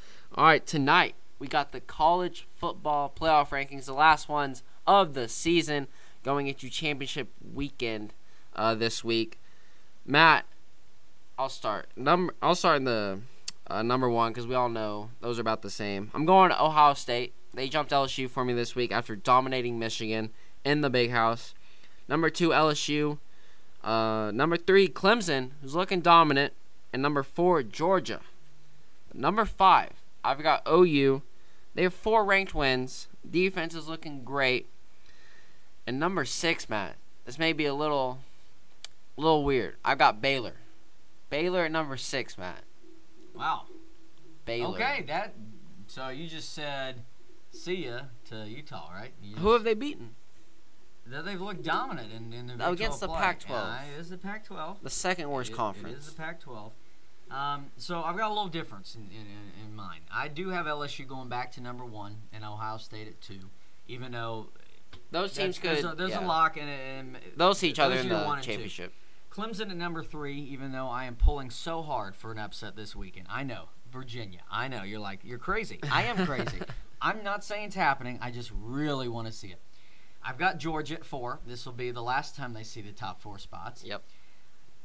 [0.35, 5.27] All right, tonight we got the college football playoff rankings, the last ones of the
[5.27, 5.87] season,
[6.23, 8.13] going into championship weekend
[8.55, 9.39] uh, this week.
[10.05, 10.45] Matt,
[11.37, 11.89] I'll start.
[11.95, 13.19] Number, I'll start in the
[13.67, 16.11] uh, number one because we all know those are about the same.
[16.13, 17.33] I'm going to Ohio State.
[17.53, 20.31] They jumped LSU for me this week after dominating Michigan
[20.63, 21.53] in the Big House.
[22.07, 23.17] Number two, LSU.
[23.83, 26.53] Uh, number three, Clemson, who's looking dominant,
[26.91, 28.21] and number four, Georgia.
[29.13, 29.91] Number five,
[30.23, 31.21] I've got OU.
[31.75, 33.07] They have four ranked wins.
[33.29, 34.67] Defense is looking great.
[35.87, 38.19] And number six, Matt, this may be a little,
[39.17, 39.75] a little weird.
[39.83, 40.53] I've got Baylor.
[41.29, 42.63] Baylor at number six, Matt.
[43.35, 43.63] Wow.
[44.45, 44.75] Baylor.
[44.75, 45.33] Okay, that.
[45.87, 47.03] So you just said,
[47.51, 49.11] "See ya" to Utah, right?
[49.21, 50.15] You Who have they beaten?
[51.07, 53.17] They've looked dominant in, in the Big Against 12 the play.
[53.19, 53.49] Pac-12.
[53.49, 54.81] Yeah, it is the Pac-12.
[54.81, 56.07] The second worst It- It conference.
[56.07, 56.71] is the Pac-12.
[57.29, 60.01] Um, so I've got a little difference in, in, in, in mind.
[60.11, 63.49] I do have LSU going back to number one and Ohio State at two,
[63.87, 64.47] even though
[65.11, 65.71] Those teams could.
[65.71, 66.25] there's, a, there's yeah.
[66.25, 68.91] a lock and, and They'll see each other in the championship.
[69.35, 72.95] Clemson at number three, even though I am pulling so hard for an upset this
[72.95, 73.27] weekend.
[73.29, 73.65] I know.
[73.91, 74.39] Virginia.
[74.49, 74.83] I know.
[74.83, 75.79] You're like, you're crazy.
[75.91, 76.59] I am crazy.
[77.01, 78.17] I'm not saying it's happening.
[78.21, 79.59] I just really want to see it.
[80.23, 81.41] I've got Georgia at four.
[81.45, 83.83] This will be the last time they see the top four spots.
[83.83, 84.03] Yep.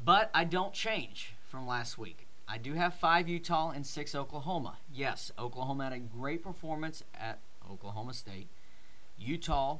[0.04, 2.26] But I don't change from last week.
[2.48, 4.78] I do have five Utah and six Oklahoma.
[4.92, 7.38] Yes, Oklahoma had a great performance at
[7.70, 8.48] Oklahoma State.
[9.16, 9.78] Utah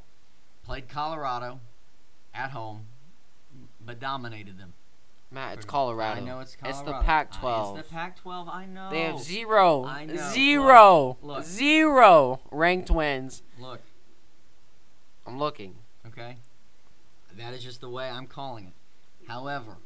[0.63, 1.59] played Colorado
[2.33, 2.87] at home,
[3.85, 4.75] but dominated them.
[5.33, 6.21] Matt, it's Colorado.
[6.21, 6.81] I know it's Colorado.
[6.81, 7.79] It's the Uh, Pac-12.
[7.79, 8.49] It's the Pac-12.
[8.53, 8.90] I know.
[8.90, 10.31] They have zero, I know.
[10.33, 11.45] zero, Look, look.
[11.45, 13.43] zero ranked wins.
[13.59, 13.81] Look,
[15.27, 15.77] I'm looking.
[16.07, 16.37] okay.
[17.37, 18.73] That is just the way I'm calling it.
[19.29, 19.77] However,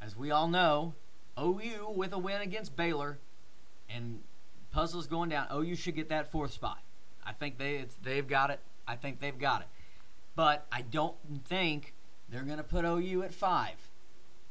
[0.00, 0.94] as we all know,
[1.38, 3.18] OU with a win against Baylor,
[3.88, 4.20] and
[4.72, 5.46] puzzles going down.
[5.52, 6.78] OU should get that fourth spot.
[7.24, 8.60] I think they it's, they've got it.
[8.88, 9.66] I think they've got it.
[10.34, 11.92] But I don't think
[12.34, 13.76] they're going to put OU at five.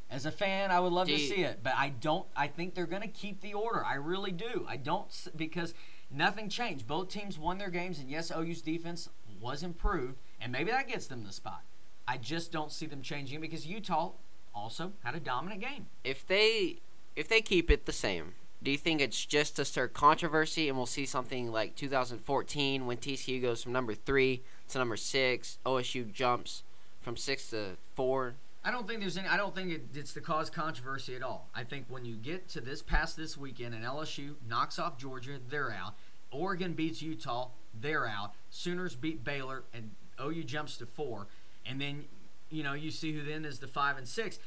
[0.10, 2.26] As a fan, I would love Do to see it, but I don't.
[2.36, 3.84] I think they're going to keep the order.
[3.84, 4.65] I really do.
[4.69, 5.74] I don't because
[6.10, 6.88] nothing changed.
[6.88, 9.10] Both teams won their games, and yes, OU's defense
[9.41, 11.63] was improved, and maybe that gets them the spot.
[12.08, 14.12] I just don't see them changing because Utah
[14.56, 15.88] also had a dominant game.
[16.06, 16.78] If they
[17.17, 20.78] if they keep it the same, do you think it's just to stir controversy and
[20.78, 26.10] we'll see something like 2014 when TCU goes from number three to number six, OSU
[26.13, 26.63] jumps
[27.04, 28.36] from six to four?
[28.66, 29.28] I don't think there's any.
[29.28, 31.50] I don't think it, it's to cause controversy at all.
[31.54, 35.38] I think when you get to this past this weekend and LSU knocks off Georgia,
[35.50, 35.96] they're out.
[36.32, 38.32] Oregon beats Utah, they're out.
[38.50, 41.28] Sooners beat Baylor, and OU jumps to four.
[41.66, 42.06] And then,
[42.50, 44.39] you know, you see who then is the five and six.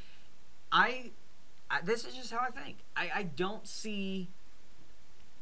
[0.72, 1.10] I,
[1.70, 2.78] I this is just how I think.
[2.96, 4.28] I, I don't see.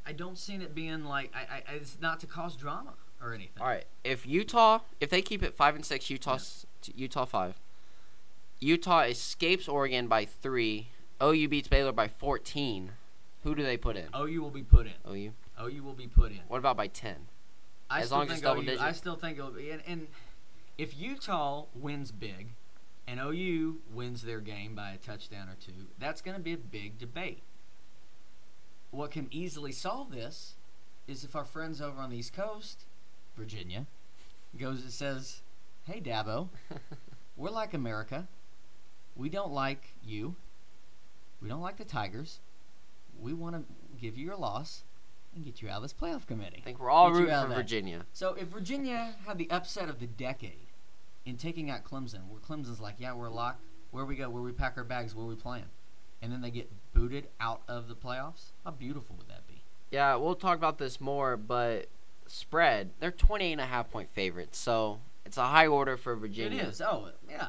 [0.06, 1.74] I don't see it being like I, I.
[1.76, 3.62] It's not to cause drama or anything.
[3.62, 3.84] All right.
[4.02, 6.38] If Utah, if they keep it five and six, Utah,
[6.94, 7.54] Utah five.
[8.60, 10.88] Utah escapes Oregon by three.
[11.22, 12.92] OU beats Baylor by fourteen.
[13.42, 14.06] Who do they put in?
[14.16, 14.94] OU will be put in.
[15.08, 15.32] OU.
[15.62, 16.40] OU will be put in.
[16.48, 17.26] What about by ten?
[17.90, 18.80] I As long as double OU, digit.
[18.80, 20.08] I still think it'll be, and, and
[20.78, 22.48] if Utah wins big,
[23.06, 26.58] and OU wins their game by a touchdown or two, that's going to be a
[26.58, 27.42] big debate.
[28.90, 30.54] What can easily solve this
[31.06, 32.84] is if our friends over on the East Coast,
[33.36, 33.86] Virginia,
[34.58, 35.42] goes and says,
[35.84, 36.48] "Hey Dabo,
[37.36, 38.28] we're like America.
[39.16, 40.36] We don't like you.
[41.40, 42.40] We don't like the Tigers.
[43.20, 43.64] We want to
[44.00, 44.84] give you your loss."
[45.34, 46.58] And get you out of this playoff committee.
[46.60, 47.52] I think we're all rooting for.
[47.52, 48.06] Virginia.
[48.12, 50.68] So if Virginia had the upset of the decade
[51.24, 53.60] in taking out Clemson, where Clemson's like, yeah, we're locked.
[53.90, 54.30] Where we go?
[54.30, 55.12] Where we pack our bags?
[55.12, 55.64] Where we playing?
[56.22, 58.52] And then they get booted out of the playoffs.
[58.64, 59.62] How beautiful would that be?
[59.90, 61.86] Yeah, we'll talk about this more, but
[62.26, 66.62] spread, they're 28 and a half point favorites, so it's a high order for Virginia.
[66.62, 66.80] It is.
[66.80, 67.48] Oh, yeah.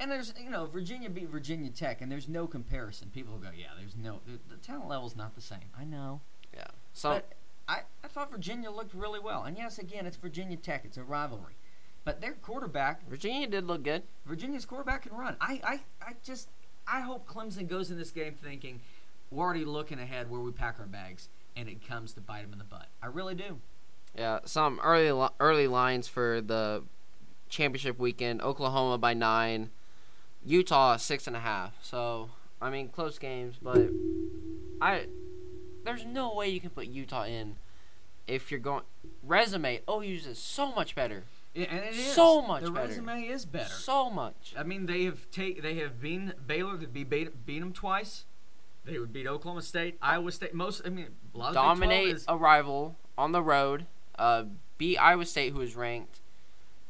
[0.00, 3.10] And there's, you know, Virginia beat Virginia Tech, and there's no comparison.
[3.10, 5.70] People go, yeah, there's no, the, the talent level's not the same.
[5.78, 6.20] I know.
[6.52, 6.64] Yeah.
[6.92, 7.32] So But
[7.68, 9.44] I, I thought Virginia looked really well.
[9.44, 10.84] And yes, again, it's Virginia Tech.
[10.84, 11.54] It's a rivalry.
[12.04, 14.02] But their quarterback, Virginia did look good.
[14.26, 15.36] Virginia's quarterback can run.
[15.40, 16.48] I, I, I just
[16.86, 18.80] I hope Clemson goes in this game thinking
[19.30, 22.52] we're already looking ahead where we pack our bags and it comes to bite them
[22.52, 22.88] in the butt.
[23.00, 23.60] I really do.
[24.16, 26.82] Yeah, some early early lines for the
[27.52, 28.40] championship weekend.
[28.42, 29.70] Oklahoma by nine,
[30.44, 31.74] Utah six and a half.
[31.82, 33.88] So I mean, close games, but
[34.80, 35.06] I
[35.84, 37.56] there's no way you can put Utah in
[38.26, 38.82] if you're going
[39.22, 39.80] resume.
[39.88, 41.24] OU's is so much better,
[41.54, 42.86] Yeah, and it is So much The better.
[42.88, 43.68] resume is better.
[43.68, 44.54] so much.
[44.56, 46.76] I mean, they have take they have been Baylor.
[46.76, 48.24] They beat beat, beat them twice.
[48.84, 50.54] They would beat Oklahoma State, Iowa State.
[50.54, 53.42] Most I mean, a lot of the Big 12 Dominate is- a rival on the
[53.42, 53.86] road.
[54.18, 54.44] Uh,
[54.78, 56.20] beat Iowa State, who is ranked,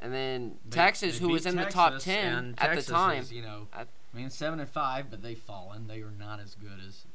[0.02, 3.20] and then they- Texas, they who was in the top ten at Texas the time.
[3.22, 5.86] Is, you know, At- I mean, seven and five, but they've fallen.
[5.86, 7.06] They are not as good as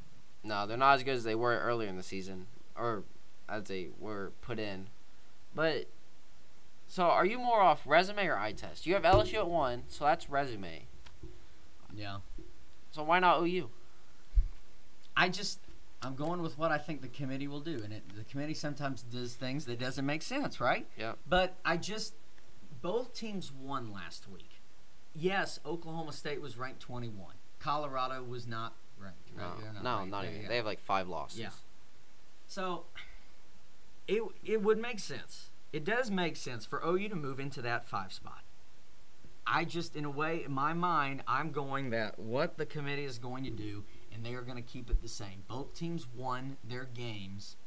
[0.43, 3.03] No, they're not as good as they were earlier in the season, or
[3.49, 4.88] as they were put in.
[5.53, 5.88] But
[6.88, 8.85] so, are you more off resume or eye test?
[8.85, 10.88] You have LSU at one, so that's resume.
[11.93, 12.19] yeah.
[12.91, 13.69] So why not OU?
[15.15, 15.59] I just
[16.01, 19.01] I'm going with what I think the committee will do, and it, the committee sometimes
[19.01, 20.88] does things that doesn't make sense, right?
[20.97, 21.13] Yeah.
[21.27, 22.13] But I just
[22.88, 24.61] both teams won last week.
[25.13, 27.33] Yes, Oklahoma State was ranked 21.
[27.59, 29.35] Colorado was not ranked.
[29.35, 29.51] No, right?
[29.59, 30.11] They're no, ranked.
[30.11, 30.41] not even.
[30.43, 30.47] yeah.
[30.47, 31.38] They have like five losses.
[31.38, 31.49] Yeah.
[32.47, 32.85] So
[34.07, 35.49] it it would make sense.
[35.73, 38.43] It does make sense for OU to move into that five spot.
[39.45, 43.17] I just, in a way, in my mind, I'm going that what the committee is
[43.17, 43.83] going to do,
[44.13, 45.43] and they are going to keep it the same.
[45.49, 47.57] Both teams won their games,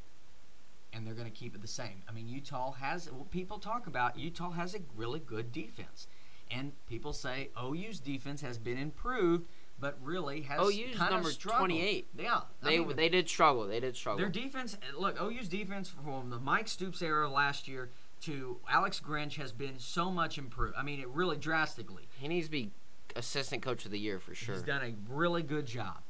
[0.93, 2.03] and they're going to keep it the same.
[2.09, 6.07] I mean, Utah has, well, people talk about Utah has a really good defense.
[6.51, 9.47] And people say OU's defense has been improved,
[9.79, 11.69] but really has OU's kind number of struggled.
[11.71, 12.09] 28.
[12.19, 13.67] Yeah, I They mean, they did struggle.
[13.69, 14.19] They did struggle.
[14.19, 17.91] their defense, eh, look, OU's defense from the Mike Stoops era last year
[18.23, 20.75] to Alex Grinch has been so much improved.
[20.77, 22.09] I mean, it really drastically.
[22.19, 22.73] he needs to be
[23.17, 24.55] assistant coach of the year for sure.
[24.57, 26.03] He's done a really good job.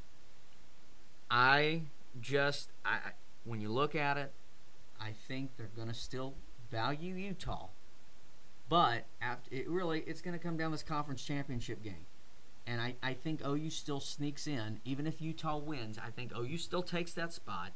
[1.31, 1.83] I
[2.21, 3.11] just, I, I
[3.45, 4.33] when you look at it,
[5.01, 6.35] I think they're going to still
[6.71, 7.69] value Utah,
[8.69, 12.07] but after it really, it's going to come down this conference championship game.
[12.67, 15.99] And I, I think OU still sneaks in, even if Utah wins.
[15.99, 17.73] I think OU still takes that spot.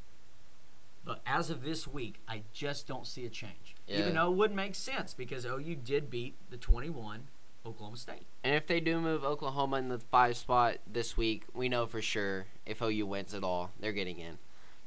[1.05, 3.75] But as of this week, I just don't see a change.
[3.87, 3.99] Yeah.
[3.99, 7.29] Even though it wouldn't make sense because OU did beat the 21
[7.67, 8.27] Oklahoma State.
[8.43, 12.01] And if they do move Oklahoma in the five spot this week, we know for
[12.01, 14.39] sure if OU wins at all, they're getting in.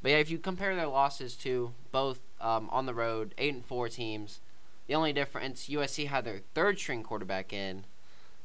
[0.02, 3.66] But yeah, if you compare their losses to both um, on the road, eight and
[3.66, 4.40] four teams,
[4.88, 7.86] the only difference USC had their third string quarterback in.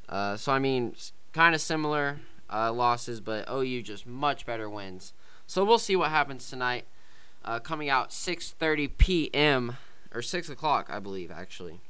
[0.09, 0.95] Uh, so I mean,
[1.31, 2.19] kind of similar
[2.51, 5.13] uh, losses, but OU just much better wins.
[5.47, 6.85] So we'll see what happens tonight.
[7.45, 9.77] Uh, coming out 6:30 p.m.
[10.13, 11.81] or six o'clock, I believe, actually.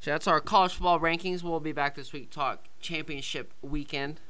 [0.00, 1.42] So that's our college football rankings.
[1.42, 4.20] We'll be back this week talk championship weekend.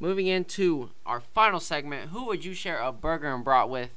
[0.00, 3.90] Moving into our final segment, who would you share a burger and brat with?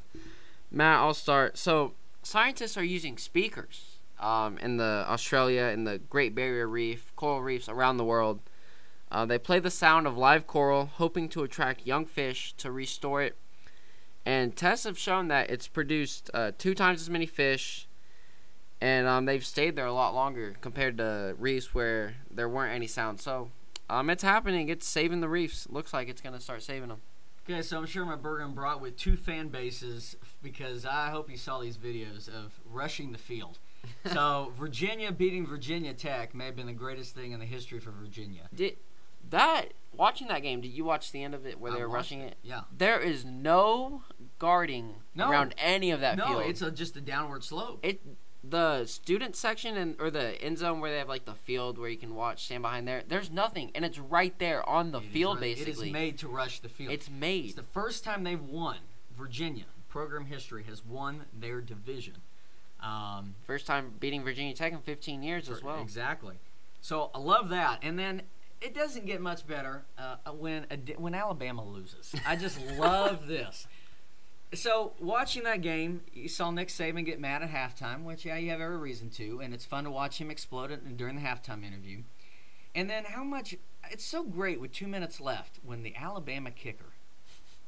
[0.71, 1.57] Matt, I'll start.
[1.57, 1.93] So
[2.23, 7.69] scientists are using speakers um, in the Australia, in the Great Barrier Reef, coral reefs
[7.69, 8.39] around the world.
[9.11, 13.21] Uh, they play the sound of live coral, hoping to attract young fish to restore
[13.21, 13.35] it.
[14.25, 17.87] And tests have shown that it's produced uh, two times as many fish
[18.81, 22.87] and um, they've stayed there a lot longer compared to reefs where there weren't any
[22.87, 23.21] sound.
[23.21, 23.51] So
[23.91, 24.69] um, it's happening.
[24.69, 25.67] It's saving the reefs.
[25.69, 27.01] Looks like it's gonna start saving them.
[27.49, 31.29] Okay, so I'm sure my burger and brought with two fan bases because I hope
[31.29, 33.59] you saw these videos of rushing the field.
[34.13, 37.91] so Virginia beating Virginia Tech may have been the greatest thing in the history for
[37.91, 38.47] Virginia.
[38.53, 38.77] Did
[39.29, 40.61] that watching that game?
[40.61, 42.35] Did you watch the end of it where I they were rushing it?
[42.43, 42.61] Yeah.
[42.75, 44.03] There is no
[44.39, 45.29] guarding No.
[45.29, 46.39] around any of that no, field.
[46.41, 47.79] No, it's a, just a downward slope.
[47.83, 48.01] it
[48.43, 51.89] the student section and or the end zone where they have like the field where
[51.89, 53.03] you can watch stand behind there.
[53.07, 55.35] There's nothing, and it's right there on the It is field.
[55.39, 56.91] really- basically, it is made to rush the field.
[56.93, 58.77] It's made It's the first time they've won.
[59.17, 62.15] Virginia program history has won their division.
[62.81, 65.79] Um, First time beating Virginia Tech in 15 years as well.
[65.81, 66.35] Exactly.
[66.81, 67.79] So I love that.
[67.83, 68.23] And then
[68.59, 72.15] it doesn't get much better uh, when a, when Alabama loses.
[72.25, 73.67] I just love this.
[74.53, 78.49] So watching that game, you saw Nick Saban get mad at halftime, which yeah, you
[78.49, 81.65] have every reason to, and it's fun to watch him explode it during the halftime
[81.65, 81.99] interview.
[82.75, 83.55] And then how much?
[83.89, 86.85] It's so great with two minutes left when the Alabama kicker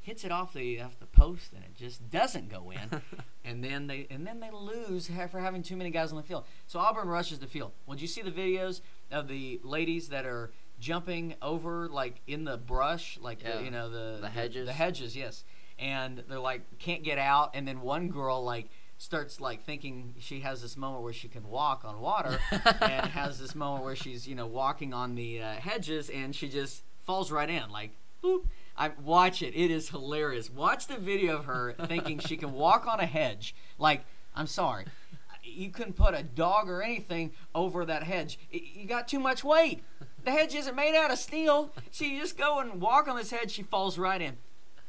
[0.00, 3.00] hits it off the off the post and it just doesn't go in
[3.44, 6.44] and then they and then they lose for having too many guys on the field.
[6.66, 7.72] So Auburn rushes the field.
[7.86, 12.44] Well, did you see the videos of the ladies that are jumping over like in
[12.44, 13.56] the brush, like Yeah.
[13.58, 14.66] the, you know the The hedges.
[14.66, 15.44] The, hedges, yes.
[15.78, 20.40] And they're like can't get out, and then one girl like starts like thinking she
[20.40, 22.38] has this moment where she can walk on water,
[22.80, 26.48] and has this moment where she's you know walking on the uh, hedges, and she
[26.48, 27.90] just falls right in like
[28.22, 28.44] boop.
[28.76, 29.54] I watch it.
[29.54, 30.50] It is hilarious.
[30.50, 33.54] Watch the video of her thinking she can walk on a hedge.
[33.78, 34.04] Like,
[34.34, 34.86] I'm sorry,
[35.42, 38.38] you couldn't put a dog or anything over that hedge.
[38.50, 39.82] You got too much weight.
[40.24, 41.70] The hedge isn't made out of steel.
[41.90, 43.52] So you just go and walk on this hedge.
[43.52, 44.38] She falls right in.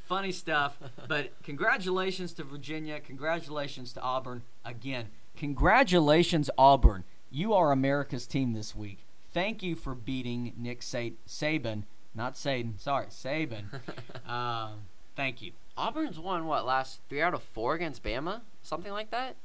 [0.05, 0.77] Funny stuff.
[1.07, 2.99] But congratulations to Virginia.
[2.99, 4.43] Congratulations to Auburn.
[4.63, 7.03] Again, congratulations, Auburn.
[7.31, 8.99] You are America's team this week.
[9.33, 11.83] Thank you for beating Nick Sa- Saban.
[12.13, 12.79] Not Saban.
[12.79, 13.65] Sorry, Saban.
[14.29, 14.81] um,
[15.15, 15.51] thank you.
[15.75, 19.35] Auburn's won what last three out of four against Bama, something like that.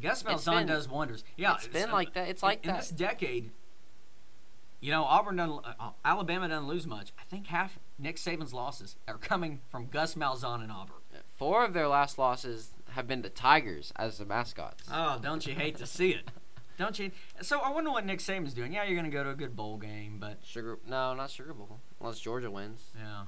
[0.00, 1.24] Gus It's Malzahn does wonders.
[1.36, 2.28] Yeah, it's been uh, like that.
[2.28, 2.80] It's like in that.
[2.80, 3.50] this decade.
[4.84, 5.64] You know, Auburn doesn't.
[5.64, 7.14] Uh, Alabama doesn't lose much.
[7.18, 10.96] I think half Nick Saban's losses are coming from Gus Malzahn and Auburn.
[11.38, 14.84] Four of their last losses have been the Tigers as the mascots.
[14.92, 16.30] Oh, don't you hate to see it?
[16.76, 17.12] Don't you?
[17.40, 18.72] So I wonder what Nick Saban's doing.
[18.72, 20.76] Yeah, you're going to go to a good bowl game, but Sugar?
[20.88, 21.78] No, not Sugar Bowl.
[22.00, 22.90] Unless Georgia wins.
[22.98, 23.26] yeah,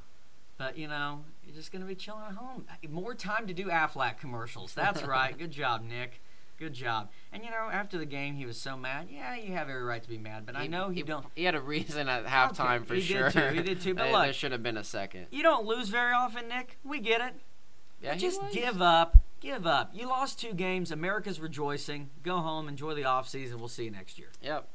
[0.59, 2.67] but you know, you're just gonna be chilling at home.
[2.91, 4.75] More time to do Aflac commercials.
[4.75, 5.39] That's right.
[5.39, 6.21] Good job, Nick.
[6.59, 7.11] Good job.
[7.33, 9.09] And you know, after the game, he was so mad.
[9.11, 11.27] Yeah, you have every right to be mad, but I know he, he, don't.
[11.35, 13.31] He had a reason at halftime for he did sure.
[13.31, 15.27] too, he did too, but look- there should have been a second.
[15.31, 16.79] You don't lose very often, Nick.
[16.83, 17.35] We get it.
[18.03, 18.55] Yeah, he just was.
[18.55, 19.19] give up.
[19.41, 19.91] Give up.
[19.93, 20.91] You lost two games.
[20.91, 22.09] America's rejoicing.
[22.23, 22.69] Go home.
[22.69, 23.59] Enjoy the off season.
[23.59, 24.29] We'll see you next year.
[24.43, 24.67] Yep.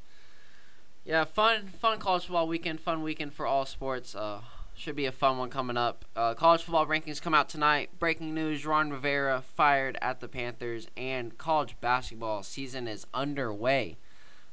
[1.04, 2.80] Yeah, fun, fun college football weekend.
[2.80, 4.14] Fun weekend for all sports.
[4.14, 4.40] Uh,
[4.82, 6.04] should be a fun one coming up.
[6.16, 7.90] Uh, college football rankings come out tonight.
[8.00, 13.96] Breaking news: Ron Rivera fired at the Panthers, and college basketball season is underway.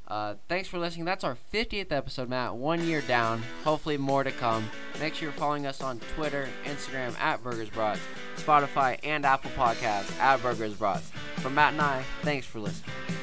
[0.08, 1.06] Uh, thanks for listening.
[1.06, 2.56] That's our 50th episode, Matt.
[2.56, 3.44] One year down.
[3.64, 4.70] Hopefully, more to come.
[5.00, 8.00] Make sure you're following us on Twitter, Instagram at Burgers Brats,
[8.38, 11.12] Spotify, and Apple Podcasts at Burgers Brats.
[11.38, 13.19] From Matt and I, thanks for listening.